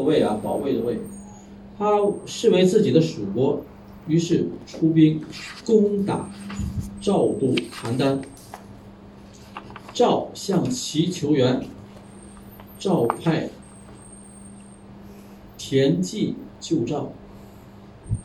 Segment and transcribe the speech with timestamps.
[0.00, 0.98] 卫啊，保卫的卫，
[1.78, 1.88] 他
[2.26, 3.64] 视为自己的属国，
[4.08, 5.22] 于是出兵
[5.64, 6.28] 攻打
[7.00, 8.18] 赵都邯郸。
[9.92, 11.64] 赵向齐求援，
[12.76, 13.50] 赵派
[15.56, 17.12] 田忌救赵，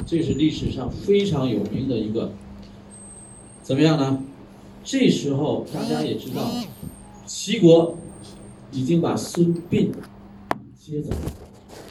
[0.08, 2.32] 这是历史上非常有名的一个。
[3.62, 4.24] 怎么样呢？
[4.84, 6.50] 这时候大家也知道，
[7.28, 7.96] 齐国
[8.72, 9.92] 已经把孙膑
[10.76, 11.49] 接走了。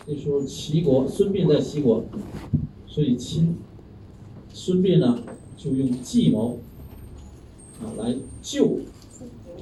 [0.09, 2.03] 这时候齐国孙膑在齐国，
[2.87, 3.57] 所以亲
[4.55, 5.23] 孙膑呢
[5.55, 6.59] 就用计谋
[7.83, 8.79] 啊来救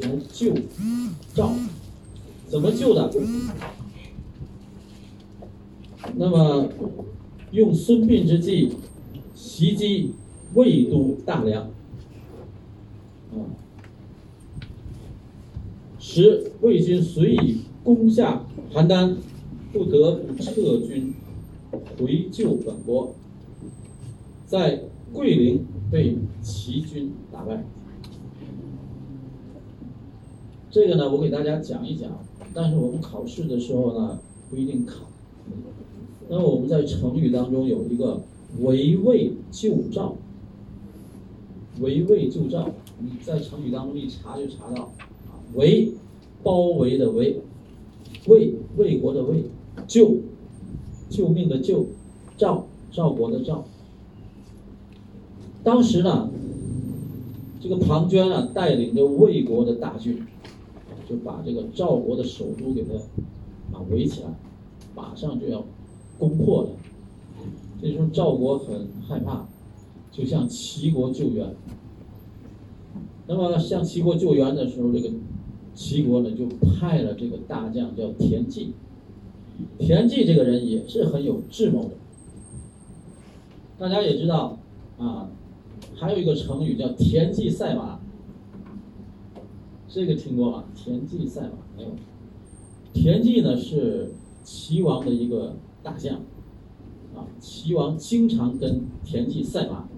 [0.01, 0.55] 来救
[1.35, 1.53] 赵，
[2.47, 3.13] 怎么救的？
[6.15, 6.69] 那么
[7.51, 8.73] 用孙膑之计
[9.35, 10.13] 袭击
[10.55, 11.65] 魏都大梁，
[13.33, 13.35] 啊，
[15.99, 19.17] 使魏军随以攻下邯郸。
[19.77, 21.13] 不得不撤军
[21.99, 23.15] 回救本国，
[24.47, 27.63] 在桂林被齐军打败。
[30.71, 32.11] 这个呢，我给大家讲一讲，
[32.55, 35.05] 但是我们考试的时候呢不一定考。
[36.31, 38.23] 那我们在成语当中有一个
[38.61, 40.17] 围魏救赵，
[41.81, 45.93] 围魏救赵，你在成语当中一查就查到，啊，围
[46.43, 47.43] 包围的围，
[48.27, 49.45] 魏魏国的魏。
[49.87, 50.17] 救，
[51.09, 51.87] 救命的救，
[52.37, 53.65] 赵赵国的赵。
[55.63, 56.31] 当时呢，
[57.61, 60.25] 这个庞涓啊，带领着魏国的大军，
[61.09, 62.95] 就把这个赵国的首都给他
[63.77, 64.29] 啊围起来，
[64.95, 65.65] 马上就要
[66.19, 66.69] 攻破了。
[67.81, 69.47] 这时候赵国很害怕，
[70.11, 71.55] 就向齐国救援。
[73.27, 75.11] 那么向齐国救援的时候，这个
[75.75, 78.73] 齐国呢就派了这个大将叫田忌。
[79.79, 81.91] 田忌这个人也是很有智谋的，
[83.79, 84.59] 大家也知道
[84.99, 85.29] 啊，
[85.95, 88.01] 还有一个成语叫田忌赛马，
[89.89, 90.65] 这个听过吗？
[90.75, 91.91] 田忌赛马没有？
[92.93, 96.17] 田忌呢是齐王的一个大将，
[97.15, 99.89] 啊，齐王经常跟田忌赛马，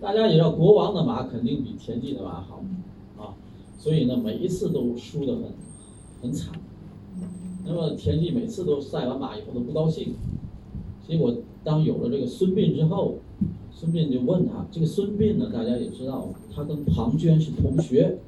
[0.00, 2.62] 大家也知道国王的马肯定比田忌的马好，
[3.18, 3.34] 啊，
[3.78, 5.42] 所以呢每一次都输得很
[6.22, 6.54] 很惨。
[7.66, 10.14] 那么田忌每次都赛完马以后都不高兴，
[11.08, 13.16] 结果当有了这个孙膑之后，
[13.72, 18.18] 孙膑就问他，这个孙膑呢，大家也知道，他跟庞涓是同学，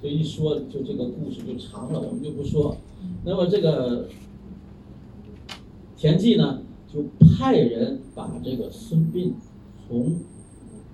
[0.00, 2.76] 这一说就这个故事就长了，我们就不说。
[3.24, 4.06] 那么这个
[5.96, 9.32] 田忌呢，就派人把这个孙膑
[9.88, 10.20] 从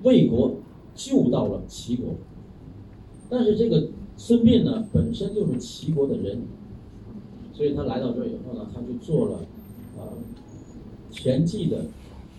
[0.03, 0.55] 魏国
[0.95, 2.15] 救到了齐国，
[3.29, 6.41] 但是这个孙膑呢，本身就是齐国的人。
[7.55, 9.39] 所以他来到这儿以后呢，他就做了，
[9.97, 10.03] 呃，
[11.13, 11.87] 田忌的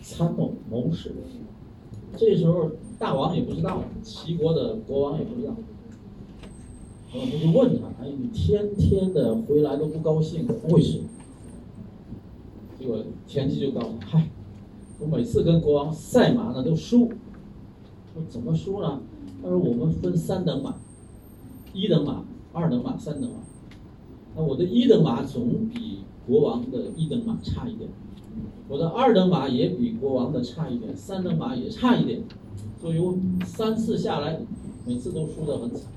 [0.02, 1.14] 参谋谋士。
[2.18, 5.56] 这时候大王也不知道，齐国的国王也不知道。
[7.14, 11.06] 然后他就问他：“哎，你天天的回来都不高兴，为什么？”
[12.78, 14.30] 结果田忌就告诉他：“嗨，
[15.00, 17.08] 我每次跟国王赛马呢都输。
[18.14, 19.02] 说怎么输呢？
[19.42, 20.76] 他说我们分三等马，
[21.74, 23.38] 一等马、二等马、三等马。”
[24.36, 27.90] 那我的一等马总比国王的一等马差一点，
[28.68, 32.24] 我的二等马也比国王的差一点，三等马也差一点，
[32.82, 34.40] 所以我三次下来，
[34.86, 35.92] 每次都输得很惨。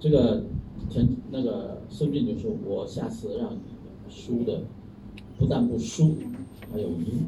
[0.00, 0.44] 这个
[0.90, 3.58] 田那个孙膑就说：“我下次让你
[4.08, 4.62] 输的
[5.38, 6.14] 不但不输，
[6.72, 7.26] 还有赢。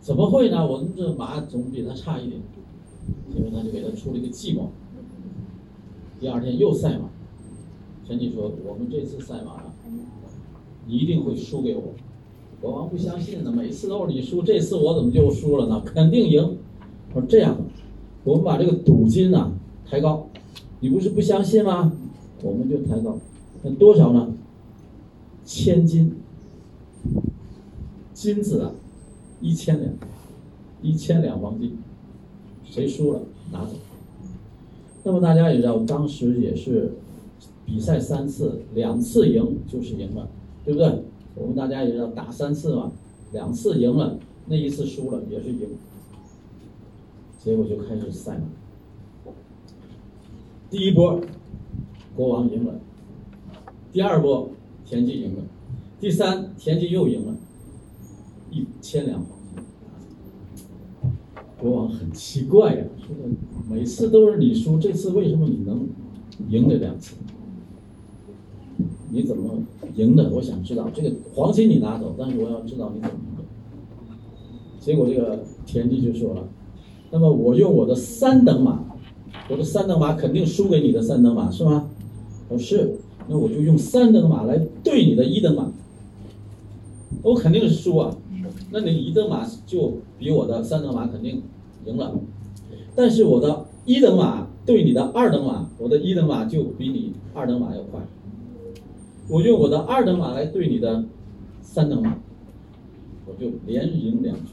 [0.00, 0.66] 怎么会呢？
[0.66, 2.40] 我们这马总比他差一点。”
[3.30, 4.70] 结果他就给他出了一个计谋。
[6.20, 7.08] 第二天又赛马，
[8.06, 9.62] 田忌说：“我们这次赛马，
[10.86, 11.94] 你一定会输给我。”
[12.60, 15.82] 国王不相信呢，每次都是你输，这次我怎么就输了呢？
[15.82, 16.58] 肯定赢。
[17.14, 17.56] 说这样，
[18.22, 19.50] 我们把这个赌金呢
[19.88, 20.28] 抬高，
[20.80, 21.90] 你不是不相信吗？
[22.42, 23.16] 我们就抬高，
[23.62, 24.34] 那多少呢？
[25.46, 26.16] 千金，
[28.12, 28.72] 金子啊，
[29.40, 29.94] 一千两，
[30.82, 31.78] 一千两黄金，
[32.62, 33.72] 谁输了拿走。
[35.02, 36.92] 那么大家也知道，当时也是
[37.64, 40.28] 比赛三次，两次赢就是赢了，
[40.64, 41.02] 对不对？
[41.34, 42.92] 我们大家也知道，打三次嘛，
[43.32, 45.68] 两次赢了，那一次输了也是赢。
[47.38, 48.44] 结果就开始赛马。
[50.68, 51.20] 第一波，
[52.14, 52.74] 国王赢了；
[53.92, 54.50] 第二波，
[54.84, 55.42] 田忌赢了；
[55.98, 57.34] 第三，田忌又赢了，
[58.50, 59.64] 一千两黄金。
[61.58, 63.16] 国王很奇怪呀，说
[63.70, 65.88] 每次都是你输，这次为什么你能
[66.48, 67.14] 赢了两次？
[69.12, 69.62] 你怎么
[69.94, 70.28] 赢的？
[70.30, 73.44] 我想知道这个黄金你拿走，但是我要知道你怎么赢的。
[74.80, 76.48] 结果这个田忌就说了，
[77.12, 78.84] 那么我用我的三等马，
[79.48, 81.88] 我的三等马肯定输给你的三等马是吗？
[82.48, 82.96] 不是，
[83.28, 85.70] 那我就用三等马来对你的一等马，
[87.22, 88.16] 我肯定是输啊。
[88.72, 91.42] 那你一等马就比我的三等马肯定
[91.84, 92.18] 赢了，
[93.00, 97.98] 但是我的一等马对你的二等马，我的一等马就比你二等马要快。
[99.26, 101.06] 我用我的二等马来对你的
[101.62, 102.18] 三等马，
[103.24, 104.52] 我就连赢两局。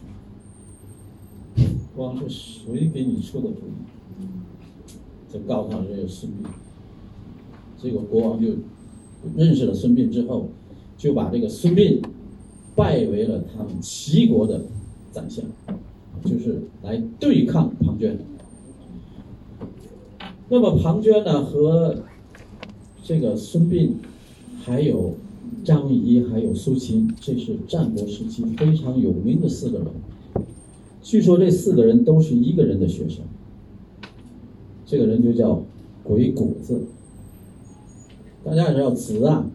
[1.93, 3.63] 光是谁给你出的主
[4.17, 4.23] 意？
[5.33, 6.47] 就告诉他这个孙膑。
[7.77, 8.53] 结果国王就
[9.35, 10.47] 认识了孙膑之后，
[10.97, 12.01] 就把这个孙膑
[12.77, 14.61] 拜为了他们齐国的
[15.11, 15.43] 宰相，
[16.23, 18.15] 就是来对抗庞涓。
[20.49, 21.95] 那么庞涓呢和
[23.03, 23.89] 这个孙膑，
[24.63, 25.15] 还有
[25.63, 29.87] 张仪，还有苏秦，这是战国时期非常有名的四个人。
[31.01, 33.25] 据说这四个人都是一个人的学生，
[34.85, 35.61] 这个人就叫
[36.03, 36.81] 鬼谷子。
[38.45, 39.45] 大家也知道子啊，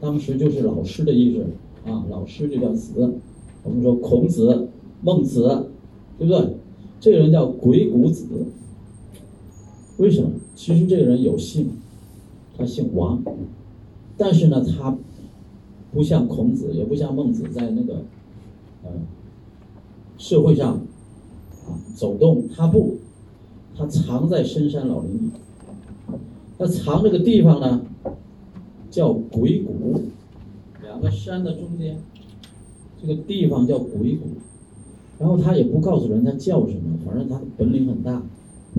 [0.00, 1.46] 当时就是老师的意思
[1.88, 3.14] 啊，老师就叫子。
[3.62, 4.68] 我们说孔子、
[5.00, 5.68] 孟子，
[6.18, 6.56] 对不对？
[6.98, 8.26] 这个人叫鬼谷子。
[9.96, 10.30] 为什么？
[10.54, 11.70] 其实这个人有姓，
[12.56, 13.22] 他姓王，
[14.16, 14.96] 但是呢，他
[15.92, 18.02] 不像孔子，也不像孟子，在那个
[18.84, 18.90] 呃
[20.18, 20.74] 社会上
[21.66, 22.96] 啊走动，他不，
[23.76, 25.30] 他藏在深山老林里。
[26.58, 27.82] 他藏这个地方呢？
[28.90, 30.02] 叫鬼谷，
[30.80, 31.98] 两个山的中间，
[33.02, 34.26] 这个地方叫鬼谷。
[35.18, 38.22] 然后他也不告诉人他叫什么，反正他的本领很大，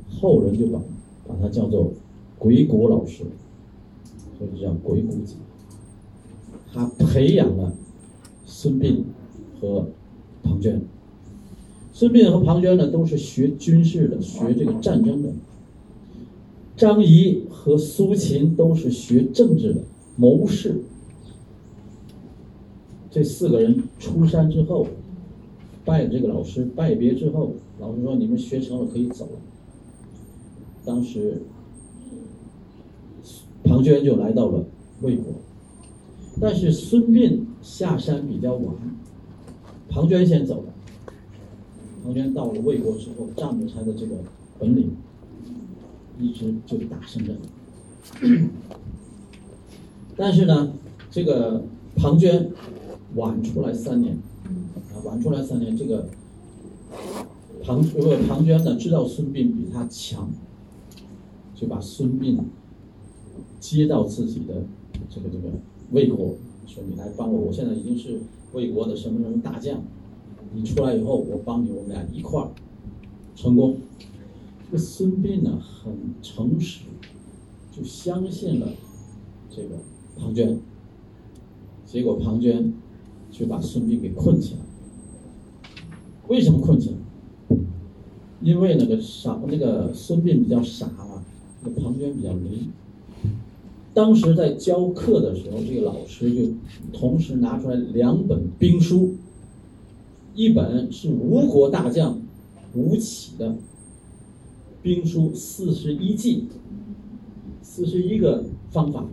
[0.10, 0.80] 后人就把
[1.28, 1.92] 把他叫做
[2.38, 3.24] 鬼谷老师，
[4.38, 5.36] 所以叫鬼谷子。
[6.72, 7.74] 他培养了
[8.46, 9.04] 孙膑
[9.60, 9.88] 和
[10.44, 10.80] 庞涓。
[11.94, 15.30] 孙膑和庞涓呢，都是学军事的，学这个战争的。
[16.76, 19.82] 张仪和苏秦都是学政治的。
[20.18, 20.82] 谋士，
[23.10, 24.88] 这四个人出山之后，
[25.86, 29.32] 拜这个老师，拜别之后，老师说：“你们学成了，可以走了。”
[30.86, 31.42] 当时，
[33.64, 34.66] 庞涓就来到了
[35.02, 35.34] 魏国，
[36.40, 38.76] 但是孙膑下山比较晚，
[39.90, 40.74] 庞涓先走了。
[42.04, 44.18] 庞涓到了魏国之后，仗着他的这个
[44.60, 44.96] 本领，
[46.20, 47.36] 一直就打胜仗。
[50.16, 50.74] 但是呢，
[51.10, 51.64] 这个
[51.96, 52.50] 庞涓
[53.16, 54.18] 晚出来三年，
[54.94, 56.08] 啊，晚出来三年，这个
[57.64, 60.30] 庞呃庞涓呢知道孙膑比他强，
[61.56, 62.38] 就把孙膑
[63.60, 64.66] 接到自己的
[65.10, 65.50] 这个这个
[65.92, 66.36] 魏国，
[66.68, 68.20] 说你来帮我，我现在已经是
[68.54, 69.82] 魏国的什么什么大将，
[70.54, 72.52] 你出来以后，我帮你，我们俩一块儿
[73.36, 73.78] 成功。
[74.66, 76.82] 这个孙膑呢很诚实，
[77.72, 78.74] 就相信了
[79.50, 79.70] 这个。
[80.18, 80.58] 庞涓，
[81.86, 82.72] 结果庞涓
[83.30, 84.62] 就把孙膑给困起来。
[86.30, 87.58] 为什么困起来？
[88.40, 90.90] 因为那个傻，那个孙膑比较傻，
[91.66, 92.70] 那庞涓比较灵。
[93.94, 96.52] 当时在教课的时候，这个老师就
[96.94, 99.16] 同时拿出来两本兵书，
[100.36, 102.22] 一本是吴国大将
[102.76, 103.56] 吴起的
[104.84, 106.48] 兵书四十一计，
[107.62, 109.08] 四十一个方法。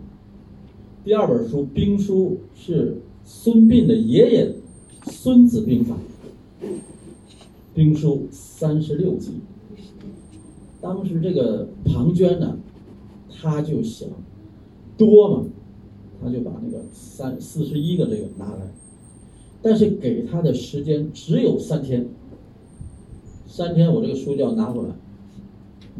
[1.03, 4.55] 第二本书兵书是孙膑的爷爷
[5.11, 5.97] 《孙子兵法》，
[7.73, 9.31] 兵书三十六计。
[10.83, 12.57] 当时这个庞涓呢，
[13.31, 14.09] 他就想
[14.97, 15.45] 多嘛，
[16.21, 18.73] 他就把那个三四十一个这个拿来，
[19.61, 22.09] 但是给他的时间只有三天，
[23.47, 24.89] 三天我这个书就要拿过来，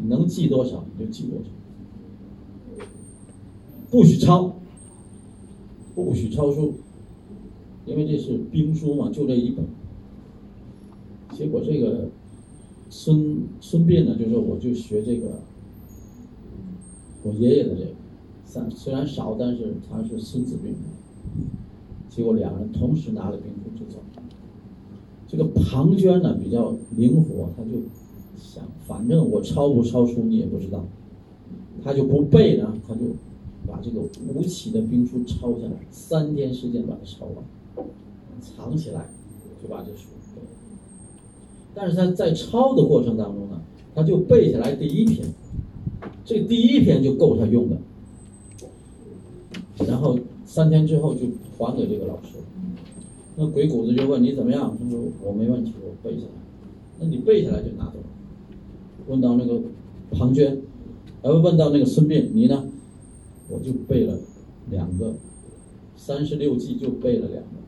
[0.06, 2.86] 能记多少你就记多少，
[3.90, 4.54] 不许抄。
[5.94, 6.74] 不许抄书，
[7.86, 9.64] 因为这是兵书嘛，就这一本。
[11.32, 12.08] 结果这个
[12.96, 15.40] 孙孙膑呢，就说我就学这个
[17.24, 17.90] 我爷爷的这个，
[18.44, 20.80] 三虽然少，但是他是孙子兵法。
[22.08, 23.98] 结果两人同时拿了兵书就走。
[25.26, 27.82] 这个庞涓呢比较灵活，他就
[28.36, 30.84] 想，反正我抄不抄书你也不知道，
[31.82, 33.00] 他就不背呢，他就。
[33.66, 33.98] 把这个
[34.28, 37.86] 吴起的兵书抄下来，三天时间把它抄完，
[38.42, 39.08] 藏起来，
[39.62, 40.10] 就把这书。
[41.74, 43.60] 但是他在抄的过程当中呢，
[43.94, 45.26] 他就背下来第一篇，
[46.24, 47.76] 这第一篇就够他用的。
[49.86, 51.26] 然后三天之后就
[51.58, 52.38] 还给这个老师。
[53.36, 54.76] 那鬼谷子就问你怎么样？
[54.78, 56.32] 他说我没问题，我背下来。
[57.00, 57.94] 那你背下来就拿走。
[59.08, 59.60] 问到那个
[60.12, 60.58] 庞涓，
[61.22, 62.64] 呃，问到那个孙膑，你呢？
[63.48, 64.16] 我就背了
[64.70, 65.16] 两个，
[65.96, 67.63] 三十六计就背了两个。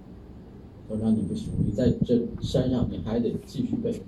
[0.88, 4.02] 我说你不行，你在这山上你还得继续背。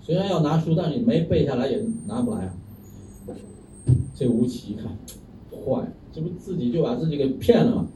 [0.00, 2.54] 虽然要拿书，但是你没背下来也拿不来啊。
[4.14, 4.96] 这吴起一看，
[5.50, 7.88] 坏，这不自己就把自己给骗了吗？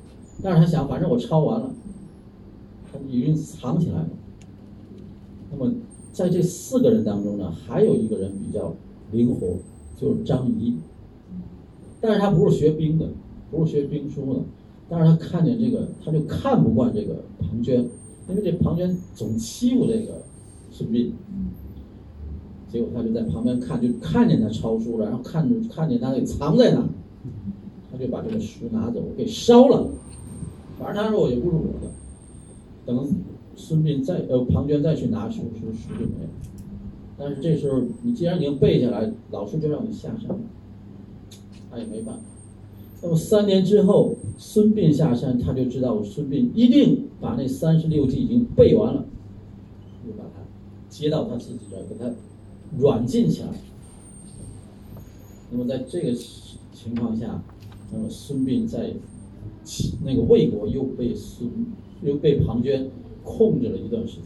[0.42, 1.70] 但是他想，反正我抄完了，
[2.90, 4.08] 他已经藏起来了。
[5.50, 5.72] 那么
[6.12, 8.74] 在这四个人当中呢，还有一个人比较
[9.12, 9.58] 灵活，
[9.96, 10.76] 就是张仪。
[12.00, 13.08] 但是他不是学兵的，
[13.50, 14.40] 不是学兵书的，
[14.88, 17.84] 但是他看见这个，他就看不惯这个庞涓，
[18.28, 20.22] 因为这庞涓总欺负这个
[20.70, 21.12] 孙膑。
[22.70, 26.86] 结果他就在旁边看，就看见他抄书了，然后看着看见他给藏在哪，
[27.90, 29.88] 他就把这个书拿走给烧了。
[30.78, 31.90] 反正他说我也不是我的。
[32.86, 33.08] 等
[33.56, 36.30] 孙膑再呃庞涓再去拿书，书书就没了。
[37.18, 40.40] 但是这时候你既然已经背下来，老师就让你下山了，
[41.70, 42.22] 他也没办法。
[43.02, 49.06] 那么三年之后，孙膑下山，他就知道孙膑一定把那三十六计已经背完了，
[50.04, 50.42] 就把他
[50.88, 52.12] 接到他自己这儿，给他。
[52.76, 53.48] 软禁起来。
[55.50, 56.14] 那么在这个
[56.74, 57.42] 情况下，
[57.90, 58.92] 那么孙膑在
[60.04, 61.50] 那个魏国又被孙
[62.02, 62.88] 又被庞涓
[63.24, 64.24] 控制了一段时间。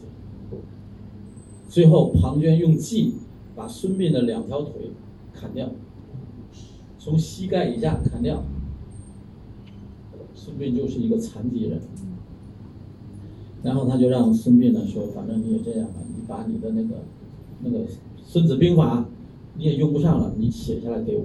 [1.69, 3.13] 最后，庞涓用计
[3.55, 4.91] 把孙膑的两条腿
[5.31, 5.69] 砍掉，
[6.99, 8.43] 从膝盖以下砍掉，
[10.43, 11.79] 孙膑就是一个残疾人。
[13.63, 17.03] 然后他就让孙膑呢说：“反正你也这样了，你把你的那个
[17.63, 17.85] 那个。”
[18.25, 18.99] 《孙子兵法》
[19.57, 21.23] 你也用不上了，你写下来给我，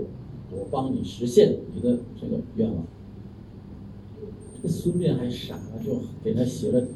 [0.53, 2.85] 我帮你实现你的这个愿望。
[4.55, 6.87] 这个孙膑还傻了，就给他写了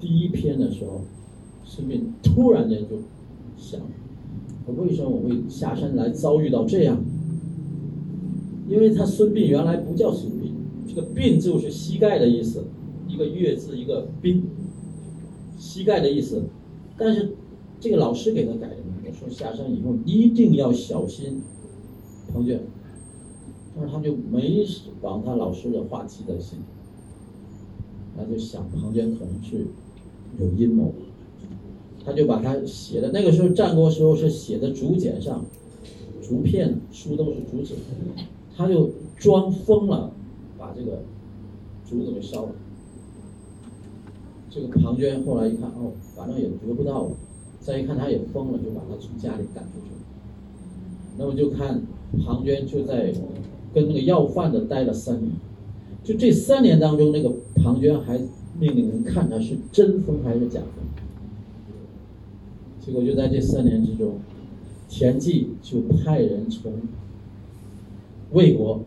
[0.00, 1.02] 第一篇的时候，
[1.64, 2.96] 孙膑突然间就
[3.56, 3.80] 想：
[4.76, 7.02] 为什么我会下山来遭遇到这样？
[8.68, 10.43] 因为他孙膑原来不叫孙膑，
[10.94, 12.64] 这个“膑”就是膝盖的意思，
[13.08, 14.44] 一个月字一个“兵”，
[15.58, 16.44] 膝盖的意思。
[16.96, 17.34] 但是
[17.80, 18.76] 这个老师给他改的。
[19.16, 21.40] 说下山以后一定要小心
[22.32, 22.58] 庞涓，
[23.76, 24.66] 但是他就没
[25.02, 26.58] 往他老师的话记在心，
[28.16, 29.68] 他就想庞涓可能是
[30.40, 30.92] 有阴谋，
[32.04, 35.44] 他就把他写的那个时候战国时候是写的竹简上，
[36.20, 37.76] 竹片书都是竹简，
[38.56, 40.12] 他就装疯了，
[40.76, 41.02] 这个
[41.88, 42.52] 竹子给烧了。
[44.50, 47.10] 这个庞涓后来一看，哦，反正也得不到了。
[47.60, 49.90] 再一看，他也疯了，就把他从家里赶出去。
[51.16, 51.82] 那么就看
[52.24, 53.12] 庞涓就在
[53.72, 55.32] 跟那个要饭的待了三年，
[56.04, 58.18] 就这三年当中，那个庞涓还
[58.60, 60.84] 命令人看他是真疯还是假疯。
[62.80, 64.18] 结果就在这三年之中，
[64.88, 66.72] 田忌就派人从
[68.32, 68.82] 魏国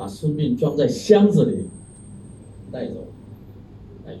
[0.00, 1.66] 把孙膑装在箱子里
[2.72, 2.94] 带走，
[4.02, 4.20] 带去。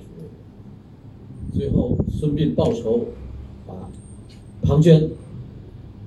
[1.54, 3.06] 最后孙膑报仇。
[3.66, 3.88] 把
[4.62, 5.08] 庞涓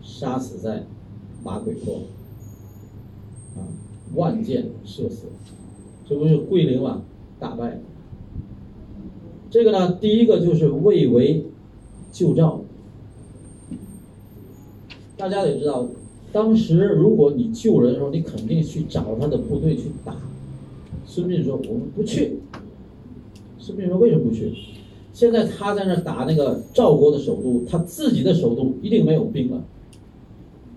[0.04, 0.84] 杀死在
[1.44, 2.02] 马嵬坡，
[3.56, 3.66] 啊，
[4.14, 5.28] 万箭射死，
[6.08, 7.02] 这不是桂林吗？
[7.40, 7.80] 打败。
[9.50, 11.46] 这个呢，第一个就是魏为
[12.12, 12.62] 救赵。
[15.18, 15.88] 大家得知道，
[16.34, 20.18] 当时如果你救人的时候，你肯定去找他的部队去打。
[21.06, 22.40] 孙膑说：“我们不去。”
[23.60, 24.52] 孙膑说：“为什么不去？”
[25.14, 29.64] 现在他在那打那个赵国的首都，他自己的首都一定没有兵了。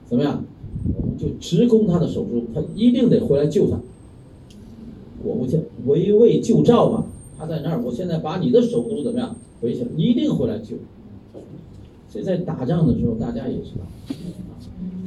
[0.07, 0.45] 怎么样？
[1.01, 3.81] 我们就直攻他的首都，他一定得回来救他。
[5.25, 7.07] 我不去，围魏救赵嘛，
[7.39, 10.77] 他在那儿，我现在把你的首都怎么样围起来，你一定回来救。
[12.11, 14.15] 所以在打仗的时候，大家也知道，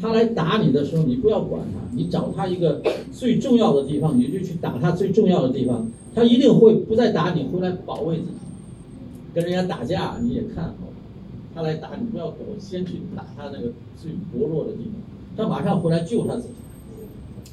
[0.01, 8.31] 他来打你的时候，你不要管他，你找他一个最重要的地方，你就去打他最重要的地方，他一定会不再打你，回来保卫自己。
[9.33, 10.87] 跟人家打架，你也看好，
[11.53, 14.93] 他来打你，不要躲，先去打他那个最薄弱的地方，
[15.37, 16.49] 他马上回来救他自己。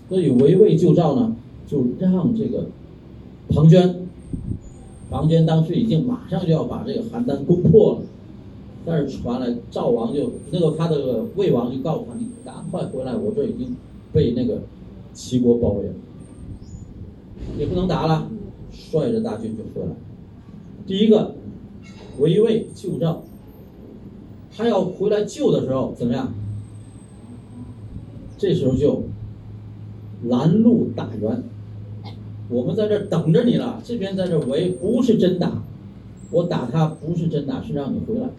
[0.08, 1.34] 所以围魏救赵呢，
[1.66, 2.66] 就让这个
[3.48, 3.92] 庞涓，
[5.10, 8.00] 庞涓当时已经马上就要把这个邯郸攻破了，
[8.86, 13.76] 但是传来赵王就那个他的魏王就告诉他，你赶快回来，我这已经
[14.12, 14.62] 被那个
[15.12, 15.94] 齐国包围了，
[17.58, 18.30] 也不能打了，
[18.70, 19.94] 率着大军就回来。
[20.86, 21.34] 第一个。
[22.18, 23.22] 围魏救赵，
[24.56, 26.32] 他要回来救的时候怎么样？
[28.38, 29.02] 这时候就
[30.24, 31.42] 拦路打援，
[32.48, 35.62] 我们在这等着你了，这边在这围，不是真打，
[36.30, 38.30] 我打他不是真打，是让你回来。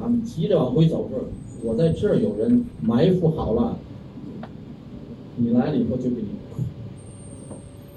[0.00, 1.16] 他们急着往回走时，
[1.62, 3.78] 我在这儿有人埋伏好了，
[5.36, 6.28] 你来了以后就给你。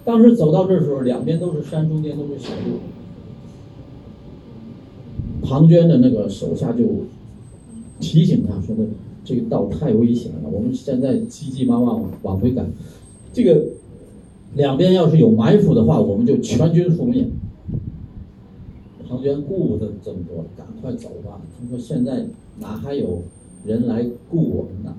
[0.03, 2.79] 当时走到这时候，两边都是山，中间都是小路。
[5.41, 6.83] 庞涓的那个手下就
[7.99, 8.83] 提醒他说的。
[9.27, 12.71] 这个道太危险了，我们现在急急忙忙往回赶。
[13.33, 13.65] 这个
[14.53, 17.25] 两边要是有埋伏的话，我们就全军覆灭。
[19.15, 21.39] 庞涓顾不得这么多了，赶快走吧。
[21.57, 22.25] 他说：“现在
[22.59, 23.23] 哪还有
[23.65, 24.95] 人来顾我们呢？”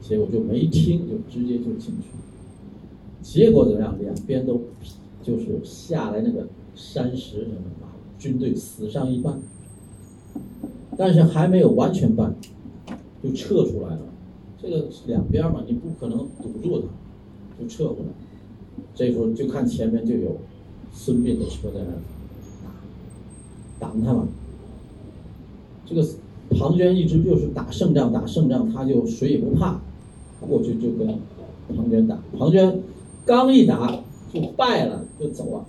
[0.00, 2.08] 结果就没听，就直接就进去。
[3.22, 3.96] 结果怎么样？
[4.00, 4.60] 两边都
[5.22, 7.86] 就是下来那个山石什么的，
[8.18, 9.40] 军队死伤一半，
[10.96, 12.32] 但是还没有完全败。
[13.22, 14.00] 就撤出来了，
[14.60, 16.88] 这个两边嘛，你不可能堵住他，
[17.60, 18.06] 就撤回来。
[18.94, 20.38] 这时候就看前面就有
[20.92, 21.92] 孙膑的车在那
[23.82, 24.28] 打，挡他嘛。
[25.84, 26.06] 这个
[26.50, 29.80] 庞涓一直就是打胜仗，打胜仗，他就谁也不怕，
[30.40, 31.18] 过去就跟
[31.74, 32.18] 庞涓打。
[32.38, 32.76] 庞涓
[33.26, 34.00] 刚一打
[34.32, 35.66] 就败了，就走了。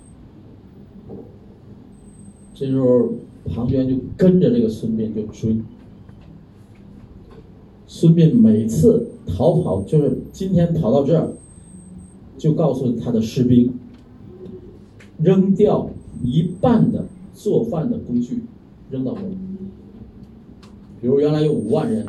[2.54, 3.10] 这时候
[3.52, 5.56] 庞涓就跟着这个孙膑就追。
[7.86, 11.32] 孙膑每次逃跑，就是今天跑到这儿，
[12.38, 13.72] 就告诉他的士兵，
[15.18, 15.90] 扔掉
[16.22, 18.40] 一半的做饭的工具，
[18.90, 19.30] 扔到这儿。
[21.00, 22.06] 比如原来有五万人，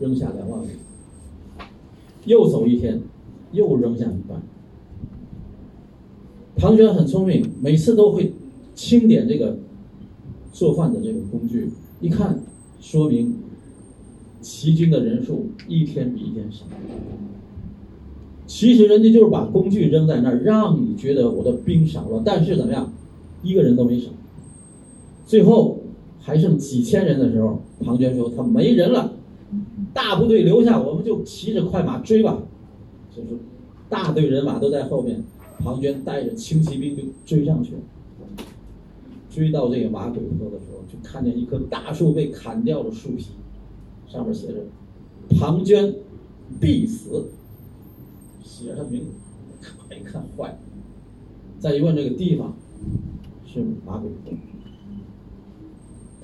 [0.00, 0.70] 扔下两万人。
[2.24, 3.02] 又走一天，
[3.52, 4.40] 又扔下一半。
[6.56, 8.32] 庞涓很聪明，每次都会
[8.74, 9.58] 清点这个
[10.52, 12.40] 做饭的这个工具，一看，
[12.80, 13.36] 说明。
[14.42, 16.64] 齐军的人数一天比一天少，
[18.46, 22.92] 其实人家就是把工具扔在那儿，让你觉得我的兵少了，但是怎么样，
[23.42, 24.10] 一个人都没少。
[25.26, 25.82] 最后
[26.20, 29.12] 还剩几千人的时候，庞涓说他没人了，
[29.92, 32.42] 大部队留下，我们就骑着快马追吧。
[33.14, 33.28] 就是
[33.88, 35.24] 大队人马都在后面，
[35.58, 37.80] 庞涓带着轻骑兵就追上去了。
[39.28, 43.26] 追到这个马鬼坡的时候，就看见一棵大树被砍掉了树皮。
[44.08, 44.54] 上面写着
[45.36, 45.92] “庞涓
[46.60, 47.26] 必死”，
[48.42, 49.10] 写上名字，
[49.60, 50.56] 看一看坏。
[51.58, 52.54] 再一问这个地方，
[53.44, 54.32] 是马鬼坡。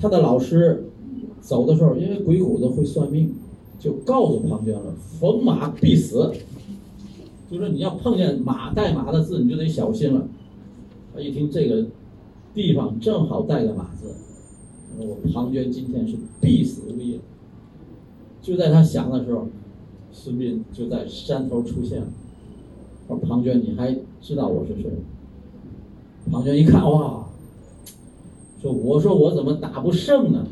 [0.03, 0.91] 他的老师
[1.41, 3.33] 走的时候，因为鬼谷子会算命，
[3.79, 6.33] 就告诉庞涓了：“逢马必死。”
[7.49, 10.27] 就说你要碰见马带马的字，你就得小心了。
[11.15, 11.87] 他一听这个
[12.53, 14.13] 地方正好带个马字，
[14.99, 17.21] 我庞涓今天是必死无疑。
[18.41, 19.47] 就在他想的时候，
[20.11, 22.09] 孙膑就在山头出现了。
[23.07, 24.91] 说：“庞涓，你还知道我是谁？”
[26.29, 27.29] 庞涓一看，哇，
[28.63, 30.47] 说：“我说我怎么打不胜呢？”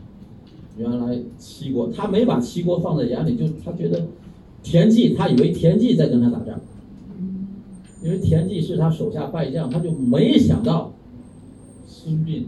[0.77, 4.07] 原来齐国，他没把齐国放在眼里，就他觉得
[4.63, 6.59] 田忌，他以为田忌在跟他打仗，
[8.03, 10.93] 因为田忌是他手下败将，他就没想到
[11.87, 12.45] 孙膑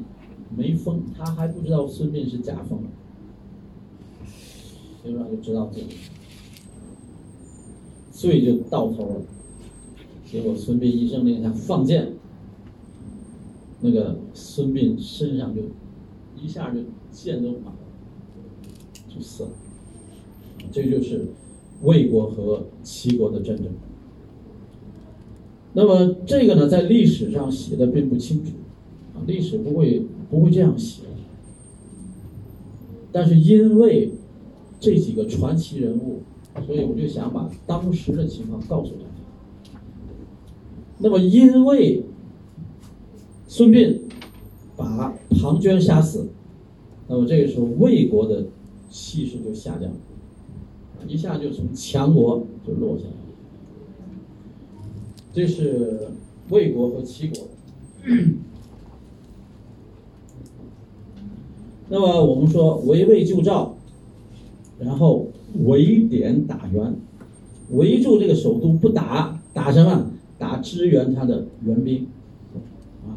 [0.57, 2.79] 没封，他还不知道孙膑是假封。
[5.03, 5.87] 所以说就知道这个
[8.12, 9.16] 罪就到头了。
[10.25, 12.12] 结果孙膑一声令下放箭，
[13.83, 15.62] 那个孙膑身上就
[16.40, 17.79] 一下就箭都满了，
[19.09, 19.51] 就死了。
[20.71, 21.27] 这就是
[21.83, 23.66] 魏国和齐国的战争。
[25.75, 28.53] 那么这个呢，在历史上写的并不清楚，
[29.14, 31.03] 啊，历史不会不会这样写。
[33.11, 34.12] 但是因为
[34.81, 36.21] 这几个传奇人物，
[36.66, 39.81] 所以我就想把当时的情况告诉大家。
[40.99, 42.05] 那么，因为
[43.54, 43.98] 孙膑
[44.78, 46.26] 把庞涓杀死，
[47.06, 48.46] 那么这个时候魏国的
[48.88, 49.96] 气势就下降了，
[51.06, 53.10] 一下就从强国就落下来。
[55.34, 56.12] 这是
[56.48, 57.46] 魏国和齐国。
[61.90, 63.76] 那么我们说围魏救赵。
[64.78, 65.28] 然后
[65.64, 66.96] 围点打援，
[67.72, 70.10] 围住这个首都不打，打什么？
[70.38, 72.08] 打支援他的援兵，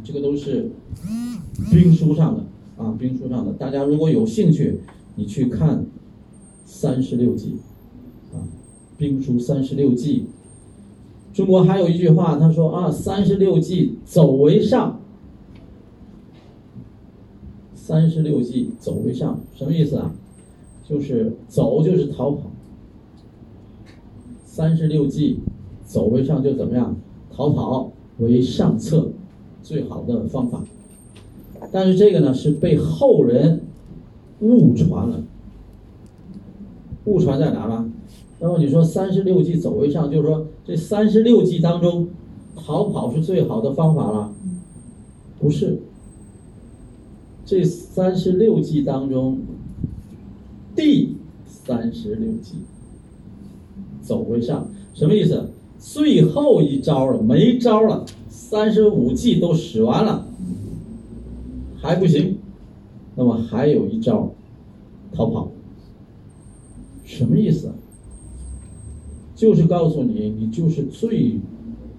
[0.06, 0.70] 这个都是
[1.72, 2.44] 兵书上的
[2.78, 3.54] 啊，兵书上的。
[3.54, 4.80] 大家如果有兴趣，
[5.16, 5.80] 你去看
[6.64, 7.58] 《三十六计》，
[8.38, 8.46] 啊，
[9.00, 10.28] 兵书《三十六计》。
[11.36, 15.02] 中国还有一句话，他说啊，《三十六计》走为上，
[17.78, 20.14] 《三十六计》走为上，什么意思啊？
[20.88, 22.52] 就是走就是逃跑，
[24.46, 25.40] 三十六计，
[25.84, 26.96] 走为上就怎么样？
[27.32, 29.12] 逃跑，为上策，
[29.66, 30.62] 最好的方法。
[31.72, 33.62] 但是这个呢是被后人
[34.40, 35.24] 误传了，
[37.06, 37.90] 误传在哪呢？
[38.40, 42.10] 那么你说三十六计走为上，就是说这三十六计当中，
[42.56, 44.32] 逃跑是最好的方法了？
[45.40, 45.80] 不是。
[47.46, 49.40] 这三十六计当中，
[50.76, 51.16] 第
[51.48, 52.56] 三十六计
[54.02, 55.50] 走为上，什么意思？
[55.80, 58.06] 最后一招了，没招了，
[58.56, 60.26] 三十五计都使完了，
[61.82, 62.38] 还不行，
[63.14, 64.32] 那么还有一招，
[65.12, 65.52] 逃跑。
[67.04, 67.74] 什么意思？
[69.36, 71.42] 就是告诉你，你就是最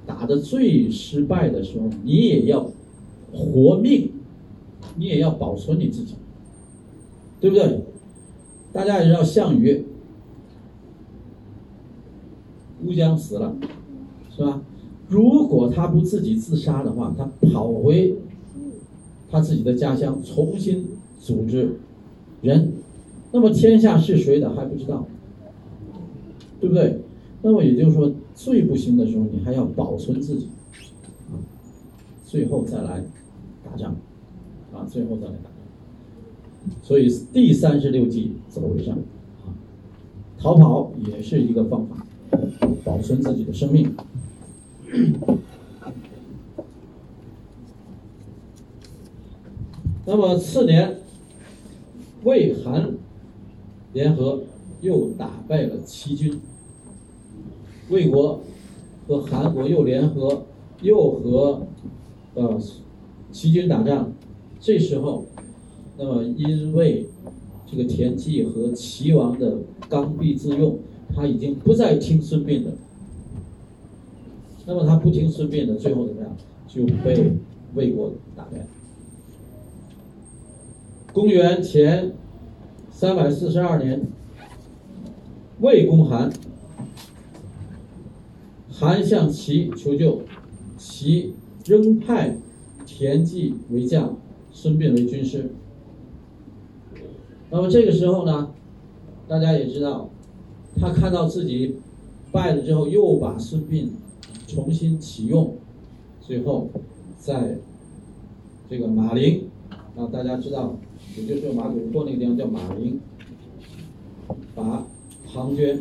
[0.07, 2.71] 打的最失败的时候，你也要
[3.35, 4.13] 活命。
[4.95, 6.15] 你也要保存你自己，
[7.39, 7.83] 对不对？
[8.73, 9.85] 大家也知道项羽，
[12.83, 13.55] 乌江死了，
[14.35, 14.63] 是吧？
[15.09, 18.17] 如果他不自己自杀的话，他跑回
[19.31, 20.87] 他自己的家乡，重新
[21.21, 21.77] 组织
[22.43, 22.73] 人，
[23.33, 25.07] 那么天下是谁的还不知道，
[26.61, 27.01] 对不对？
[27.43, 30.49] 那么也就是说，最不行的时候，你还要保存自己，
[31.31, 31.39] 啊，
[32.25, 33.05] 最后再来
[33.65, 33.95] 打仗。
[34.75, 35.49] 啊，最后再来打，
[36.83, 38.95] 所以第三十六计走为上，
[39.47, 39.49] 啊，
[40.39, 42.05] 逃跑也是一个方法，
[42.85, 43.91] 保存自己的生命。
[50.09, 50.99] 那么次年，
[52.23, 52.95] 魏韩
[53.93, 54.45] 联合
[54.81, 56.41] 又打败了齐军，
[57.91, 58.41] 魏国
[59.09, 60.47] 和韩国又联合，
[60.81, 61.67] 又和
[62.35, 62.61] 呃
[63.33, 64.13] 齐军打仗。
[64.61, 65.27] 这时候，
[65.99, 67.07] 那么因为
[67.67, 70.79] 这个田忌和齐王的刚愎自用，
[71.15, 72.71] 他已经不再听孙膑的。
[74.67, 76.37] 那么他不听孙膑的，最后怎么样？
[76.67, 77.33] 就被
[77.75, 78.67] 魏国打败。
[81.13, 82.13] 公元前
[82.91, 84.03] 三百四十二年，
[85.61, 86.31] 魏攻韩，
[88.71, 90.23] 韩向齐求救，
[90.77, 91.33] 齐
[91.65, 92.37] 仍派
[92.85, 94.17] 田忌为将。
[94.53, 95.51] 孙膑为军师，
[97.51, 98.53] 那么这个时候呢，
[99.29, 100.09] 大家也知道，
[100.81, 101.77] 他看到自己
[102.33, 103.91] 败了之后，又把孙膑
[104.47, 105.57] 重新启用，
[106.21, 106.71] 最后
[107.19, 107.59] 在
[108.69, 109.49] 这个马陵，
[109.97, 110.77] 啊，大家知道，
[111.17, 113.01] 也就是马嵬坡那个地方叫马陵，
[114.55, 114.87] 把
[115.27, 115.79] 庞涓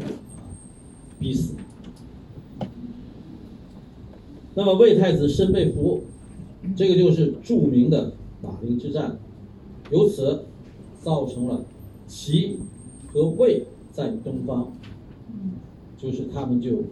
[1.19, 1.53] 逼死。
[4.55, 6.03] 那么魏太子申被俘，
[6.75, 8.13] 这个就是著名的。
[8.41, 9.17] 马陵之战，
[9.89, 10.45] 由此
[11.01, 11.65] 造成了
[12.05, 12.59] 齐
[13.11, 14.71] 和魏在东方，
[15.97, 16.83] 就是他们就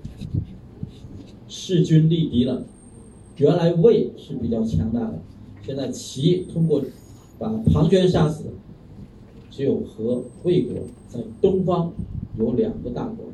[1.55, 2.63] 势均力敌了。
[3.37, 5.19] 原来魏是比较强大的，
[5.63, 6.81] 现在齐通过
[7.37, 8.45] 把庞涓杀死，
[9.51, 10.73] 就和魏国
[11.07, 11.93] 在东方
[12.39, 13.25] 有两个大国。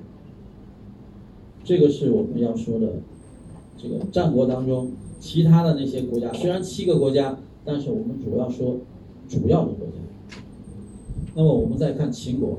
[1.64, 2.96] 这个是我们要说的，
[3.78, 7.40] 这个战国当中其他的那些国家，虽然七个国家。
[7.66, 8.78] 但是我们主要说
[9.28, 9.94] 主要的国家。
[11.36, 12.58] 那么我们再看秦国。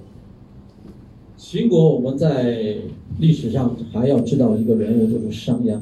[1.42, 2.76] 秦国我们在
[3.18, 5.80] 历史上还要知道一个人物，就是商鞅。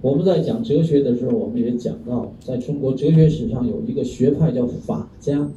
[0.00, 5.50] 我们在讲哲学的时候，我们也讲到，在中国哲学史上有一个学派叫法家。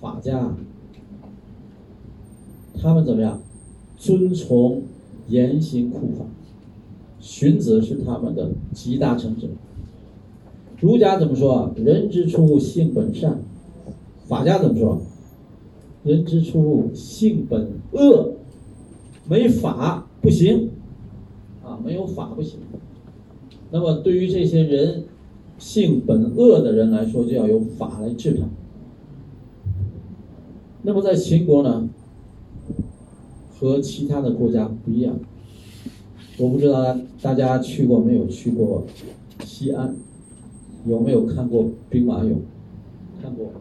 [0.00, 0.56] 法家，
[2.80, 3.42] 他们怎么样？
[3.98, 4.84] 遵从
[5.28, 6.24] 严刑酷法，
[7.20, 9.46] 荀子是他们的集大成者。
[10.80, 11.70] 儒家怎么说？
[11.76, 13.42] 人之初，性本善。
[14.26, 15.02] 法家怎么说？
[16.04, 18.34] 人之初，性本恶。
[19.28, 20.70] 没法不行，
[21.62, 22.58] 啊，没有法不行。
[23.70, 25.04] 那么对于这些人
[25.56, 28.48] 性本恶的人来说，就要有法来治他。
[30.82, 31.88] 那么在秦国呢，
[33.54, 35.16] 和其他的国家不一样。
[36.36, 38.26] 我不知道大家去过没有？
[38.26, 38.84] 去过
[39.44, 39.94] 西安。
[40.86, 42.34] 有没有看过兵马俑？
[43.22, 43.52] 看过。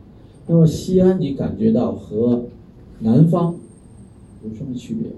[0.52, 2.46] 那么西安，你感觉到和
[3.02, 3.56] 南方
[4.44, 5.12] 有什么区别？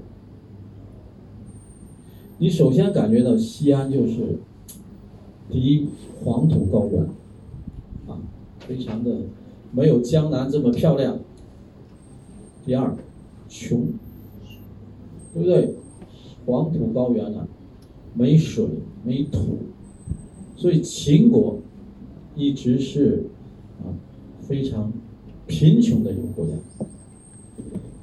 [2.37, 4.39] 你首先感觉到西安就是
[5.49, 5.87] 第一
[6.21, 7.03] 黄土高原，
[8.07, 8.19] 啊，
[8.59, 9.21] 非常的
[9.71, 11.17] 没有江南这么漂亮。
[12.65, 12.93] 第二，
[13.47, 13.87] 穷，
[15.33, 15.75] 对不对？
[16.45, 17.47] 黄土高原啊，
[18.13, 18.67] 没水
[19.05, 19.59] 没土，
[20.57, 21.59] 所以秦国。
[22.33, 23.25] 一直是
[23.79, 23.91] 啊
[24.41, 24.91] 非常
[25.51, 26.53] 贫穷的一个国家，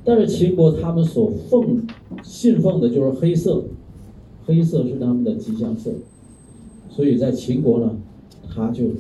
[0.05, 1.87] 但是秦国他们所奉
[2.23, 3.65] 信奉的就是黑色，
[4.45, 5.93] 黑色是他们的吉祥色，
[6.91, 7.97] 所以在秦国呢，
[8.55, 8.91] 他就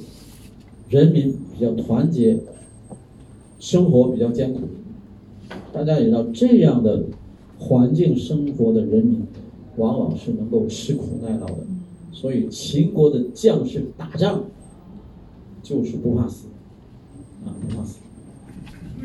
[0.88, 2.40] 人民比较团结，
[3.60, 4.60] 生活比较艰苦。
[5.74, 7.04] 大家也知道，这样的
[7.58, 9.22] 环境生活的人民，
[9.76, 11.58] 往往是能够吃苦耐劳的。
[12.12, 14.44] 所以秦国的将士打仗
[15.62, 16.46] 就是不怕死，
[17.44, 17.98] 啊，不怕死。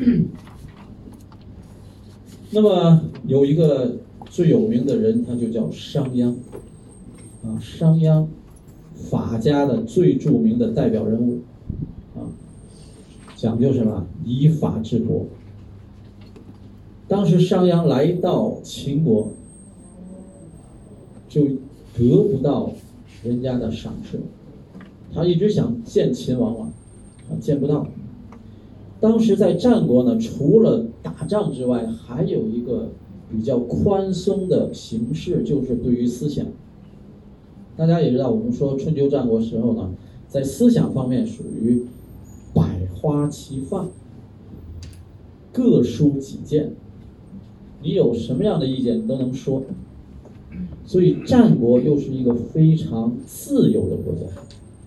[2.50, 3.96] 那么有一个
[4.30, 6.34] 最有名的人，他就叫商鞅，
[7.44, 8.26] 啊，商鞅，
[9.10, 11.40] 法家的最著名的代表人物，
[12.16, 12.26] 啊，
[13.36, 14.06] 讲究什么？
[14.24, 15.26] 以法治国。
[17.06, 19.32] 当时商鞅来到秦国，
[21.28, 21.44] 就
[21.96, 22.72] 得不到
[23.22, 24.18] 人家的赏识，
[25.12, 26.72] 他一直想见秦王嘛，
[27.30, 27.86] 啊，见不到。
[29.04, 32.88] 当时在战国呢，除了打仗之外，还有一个
[33.30, 36.46] 比较宽松的形式，就是对于思想。
[37.76, 39.90] 大家也知道，我们说春秋战国时候呢，
[40.26, 41.84] 在思想方面属于
[42.54, 43.90] 百花齐放，
[45.52, 46.72] 各抒己见。
[47.82, 49.64] 你有什么样的意见，你都能说。
[50.86, 54.24] 所以战国又是一个非常自由的国家，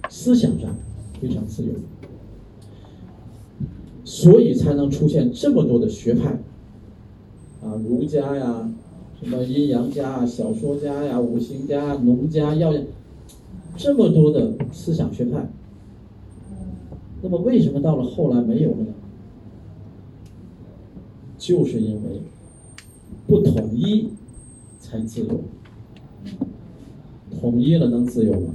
[0.10, 0.76] 思想上
[1.22, 1.70] 非常自由。
[4.08, 6.30] 所以才能出现这么多的学派，
[7.62, 8.72] 啊，儒家呀，
[9.22, 12.80] 什么阴阳家啊，小说家呀，五行家、农家、药家，
[13.76, 15.50] 这么多的思想学派。
[17.22, 18.94] 那么为什么到了后来没有了呢？
[21.38, 22.22] 就是因为
[23.28, 24.08] 不统一
[24.80, 25.42] 才自由，
[27.42, 28.54] 统一了能自由吗？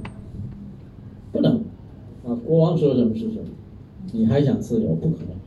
[1.31, 1.57] 不能，
[2.25, 3.45] 啊，国王说什么是什么，
[4.11, 4.95] 你还想自由？
[4.95, 5.42] 不可能。